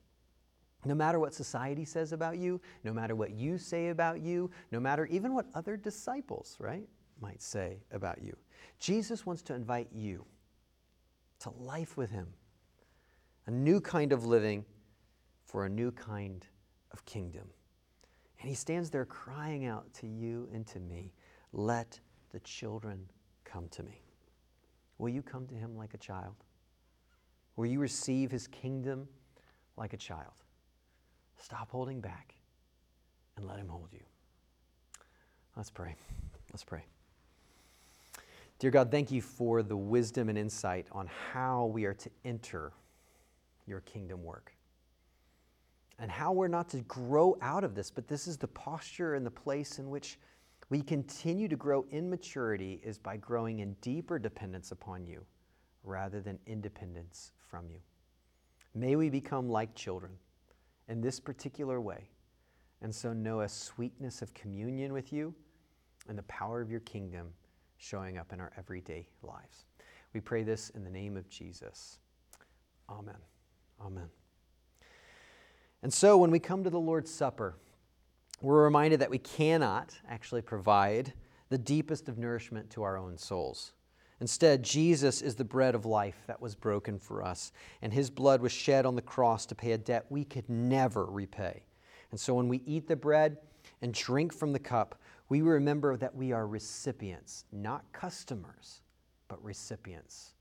No 0.85 0.95
matter 0.95 1.19
what 1.19 1.33
society 1.33 1.85
says 1.85 2.11
about 2.11 2.37
you, 2.37 2.59
no 2.83 2.93
matter 2.93 3.15
what 3.15 3.31
you 3.31 3.57
say 3.57 3.89
about 3.89 4.21
you, 4.21 4.51
no 4.71 4.79
matter 4.79 5.05
even 5.05 5.33
what 5.33 5.45
other 5.55 5.77
disciples, 5.77 6.57
right, 6.59 6.87
might 7.21 7.41
say 7.41 7.77
about 7.91 8.21
you. 8.21 8.35
Jesus 8.79 9.25
wants 9.25 9.41
to 9.43 9.53
invite 9.53 9.87
you 9.93 10.25
to 11.39 11.49
life 11.51 11.95
with 11.95 12.09
Him, 12.09 12.27
a 13.47 13.51
new 13.51 13.79
kind 13.79 14.11
of 14.11 14.25
living 14.25 14.65
for 15.45 15.65
a 15.65 15.69
new 15.69 15.91
kind 15.91 16.45
of 16.91 17.05
kingdom. 17.05 17.47
And 18.39 18.49
He 18.49 18.55
stands 18.55 18.89
there 18.89 19.05
crying 19.05 19.65
out 19.65 19.93
to 19.95 20.07
you 20.07 20.49
and 20.53 20.67
to 20.67 20.79
me, 20.79 21.13
Let 21.53 21.99
the 22.31 22.39
children 22.41 23.09
come 23.45 23.69
to 23.69 23.83
me. 23.83 24.01
Will 24.97 25.09
you 25.09 25.21
come 25.21 25.47
to 25.47 25.55
Him 25.55 25.77
like 25.77 25.93
a 25.93 25.97
child? 25.97 26.35
Will 27.55 27.67
you 27.67 27.79
receive 27.79 28.31
His 28.31 28.47
kingdom 28.47 29.07
like 29.77 29.93
a 29.93 29.97
child? 29.97 30.33
Stop 31.43 31.71
holding 31.71 31.99
back 31.99 32.35
and 33.35 33.45
let 33.45 33.59
Him 33.59 33.67
hold 33.67 33.89
you. 33.91 33.99
Let's 35.57 35.69
pray. 35.69 35.93
Let's 36.53 36.63
pray. 36.63 36.85
Dear 38.59 38.71
God, 38.71 38.89
thank 38.89 39.11
you 39.11 39.21
for 39.21 39.61
the 39.61 39.75
wisdom 39.75 40.29
and 40.29 40.37
insight 40.37 40.87
on 40.93 41.09
how 41.33 41.65
we 41.65 41.83
are 41.83 41.95
to 41.95 42.09
enter 42.23 42.71
your 43.67 43.81
kingdom 43.81 44.23
work 44.23 44.55
and 45.99 46.09
how 46.09 46.31
we're 46.31 46.47
not 46.47 46.69
to 46.69 46.77
grow 46.83 47.35
out 47.41 47.65
of 47.65 47.75
this, 47.75 47.91
but 47.91 48.07
this 48.07 48.25
is 48.25 48.37
the 48.37 48.47
posture 48.47 49.15
and 49.15 49.25
the 49.25 49.31
place 49.31 49.79
in 49.79 49.89
which 49.89 50.17
we 50.69 50.81
continue 50.81 51.49
to 51.49 51.57
grow 51.57 51.85
in 51.91 52.09
maturity 52.09 52.79
is 52.85 52.97
by 52.97 53.17
growing 53.17 53.59
in 53.59 53.73
deeper 53.81 54.17
dependence 54.17 54.71
upon 54.71 55.05
you 55.05 55.25
rather 55.83 56.21
than 56.21 56.39
independence 56.47 57.33
from 57.49 57.69
you. 57.69 57.79
May 58.73 58.95
we 58.95 59.09
become 59.09 59.49
like 59.49 59.75
children 59.75 60.13
in 60.87 61.01
this 61.01 61.19
particular 61.19 61.79
way, 61.79 62.09
and 62.81 62.93
so 62.93 63.13
know 63.13 63.41
a 63.41 63.49
sweetness 63.49 64.21
of 64.21 64.33
communion 64.33 64.93
with 64.93 65.13
you 65.13 65.33
and 66.07 66.17
the 66.17 66.23
power 66.23 66.61
of 66.61 66.69
your 66.69 66.81
kingdom 66.81 67.29
showing 67.77 68.17
up 68.17 68.33
in 68.33 68.39
our 68.39 68.51
everyday 68.57 69.07
lives. 69.21 69.65
We 70.13 70.19
pray 70.19 70.43
this 70.43 70.69
in 70.71 70.83
the 70.83 70.89
name 70.89 71.17
of 71.17 71.27
Jesus. 71.29 71.99
Amen. 72.89 73.15
Amen. 73.81 74.09
And 75.81 75.93
so 75.93 76.17
when 76.17 76.31
we 76.31 76.39
come 76.39 76.63
to 76.63 76.69
the 76.69 76.79
Lord's 76.79 77.11
Supper, 77.11 77.55
we're 78.41 78.63
reminded 78.63 78.99
that 79.01 79.09
we 79.09 79.17
cannot 79.17 79.97
actually 80.07 80.41
provide 80.41 81.13
the 81.49 81.57
deepest 81.57 82.09
of 82.09 82.17
nourishment 82.17 82.69
to 82.71 82.83
our 82.83 82.97
own 82.97 83.17
souls. 83.17 83.73
Instead, 84.23 84.63
Jesus 84.63 85.21
is 85.21 85.35
the 85.35 85.43
bread 85.43 85.75
of 85.75 85.85
life 85.85 86.23
that 86.27 86.39
was 86.39 86.55
broken 86.55 86.97
for 86.97 87.25
us, 87.25 87.51
and 87.81 87.91
his 87.91 88.09
blood 88.09 88.39
was 88.41 88.53
shed 88.53 88.85
on 88.85 88.95
the 88.95 89.01
cross 89.01 89.45
to 89.45 89.53
pay 89.53 89.73
a 89.73 89.77
debt 89.77 90.05
we 90.07 90.23
could 90.23 90.47
never 90.47 91.03
repay. 91.03 91.61
And 92.09 92.17
so 92.17 92.33
when 92.33 92.47
we 92.47 92.61
eat 92.65 92.87
the 92.87 92.95
bread 92.95 93.35
and 93.81 93.93
drink 93.93 94.33
from 94.33 94.53
the 94.53 94.59
cup, 94.59 95.01
we 95.27 95.41
remember 95.41 95.97
that 95.97 96.15
we 96.15 96.31
are 96.31 96.47
recipients, 96.47 97.43
not 97.51 97.83
customers, 97.91 98.79
but 99.27 99.43
recipients, 99.43 100.35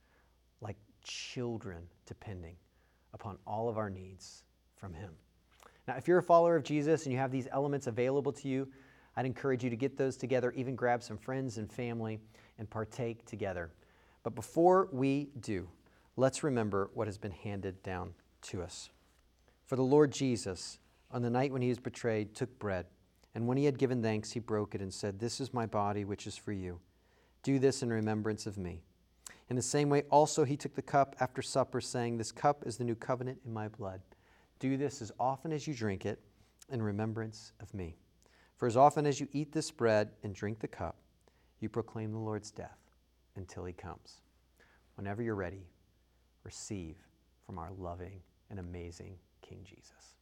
like 0.60 0.76
children 1.02 1.82
depending 2.06 2.54
upon 3.14 3.36
all 3.48 3.68
of 3.68 3.78
our 3.78 3.90
needs 3.90 4.44
from 4.76 4.94
him. 4.94 5.10
Now, 5.88 5.96
if 5.96 6.06
you're 6.06 6.18
a 6.18 6.22
follower 6.22 6.54
of 6.54 6.62
Jesus 6.62 7.02
and 7.02 7.12
you 7.12 7.18
have 7.18 7.32
these 7.32 7.48
elements 7.50 7.88
available 7.88 8.30
to 8.30 8.46
you, 8.46 8.68
I'd 9.16 9.26
encourage 9.26 9.62
you 9.62 9.70
to 9.70 9.76
get 9.76 9.96
those 9.96 10.16
together, 10.16 10.52
even 10.52 10.74
grab 10.74 11.02
some 11.02 11.18
friends 11.18 11.58
and 11.58 11.70
family 11.70 12.20
and 12.58 12.68
partake 12.68 13.26
together. 13.26 13.70
But 14.22 14.34
before 14.34 14.88
we 14.92 15.28
do, 15.40 15.68
let's 16.16 16.42
remember 16.42 16.90
what 16.94 17.08
has 17.08 17.18
been 17.18 17.32
handed 17.32 17.82
down 17.82 18.14
to 18.42 18.62
us. 18.62 18.90
For 19.66 19.76
the 19.76 19.82
Lord 19.82 20.12
Jesus, 20.12 20.78
on 21.10 21.22
the 21.22 21.30
night 21.30 21.52
when 21.52 21.62
he 21.62 21.68
was 21.68 21.78
betrayed, 21.78 22.34
took 22.34 22.58
bread, 22.58 22.86
and 23.34 23.46
when 23.46 23.56
he 23.56 23.64
had 23.64 23.78
given 23.78 24.02
thanks, 24.02 24.32
he 24.32 24.40
broke 24.40 24.74
it 24.74 24.80
and 24.80 24.92
said, 24.92 25.18
This 25.18 25.40
is 25.40 25.54
my 25.54 25.66
body, 25.66 26.04
which 26.04 26.26
is 26.26 26.36
for 26.36 26.52
you. 26.52 26.80
Do 27.42 27.58
this 27.58 27.82
in 27.82 27.90
remembrance 27.90 28.46
of 28.46 28.58
me. 28.58 28.82
In 29.48 29.56
the 29.56 29.62
same 29.62 29.88
way, 29.88 30.02
also 30.10 30.44
he 30.44 30.56
took 30.56 30.74
the 30.74 30.82
cup 30.82 31.16
after 31.20 31.42
supper, 31.42 31.80
saying, 31.80 32.16
This 32.16 32.32
cup 32.32 32.66
is 32.66 32.76
the 32.76 32.84
new 32.84 32.94
covenant 32.94 33.40
in 33.44 33.52
my 33.52 33.68
blood. 33.68 34.00
Do 34.58 34.76
this 34.76 35.02
as 35.02 35.12
often 35.18 35.52
as 35.52 35.66
you 35.66 35.74
drink 35.74 36.06
it 36.06 36.20
in 36.70 36.80
remembrance 36.80 37.52
of 37.60 37.72
me. 37.74 37.96
For 38.62 38.68
as 38.68 38.76
often 38.76 39.06
as 39.06 39.18
you 39.18 39.26
eat 39.32 39.50
this 39.50 39.72
bread 39.72 40.10
and 40.22 40.32
drink 40.32 40.60
the 40.60 40.68
cup, 40.68 40.94
you 41.58 41.68
proclaim 41.68 42.12
the 42.12 42.18
Lord's 42.18 42.52
death 42.52 42.78
until 43.34 43.64
he 43.64 43.72
comes. 43.72 44.20
Whenever 44.94 45.20
you're 45.20 45.34
ready, 45.34 45.66
receive 46.44 46.94
from 47.44 47.58
our 47.58 47.72
loving 47.76 48.20
and 48.50 48.60
amazing 48.60 49.16
King 49.40 49.64
Jesus. 49.64 50.14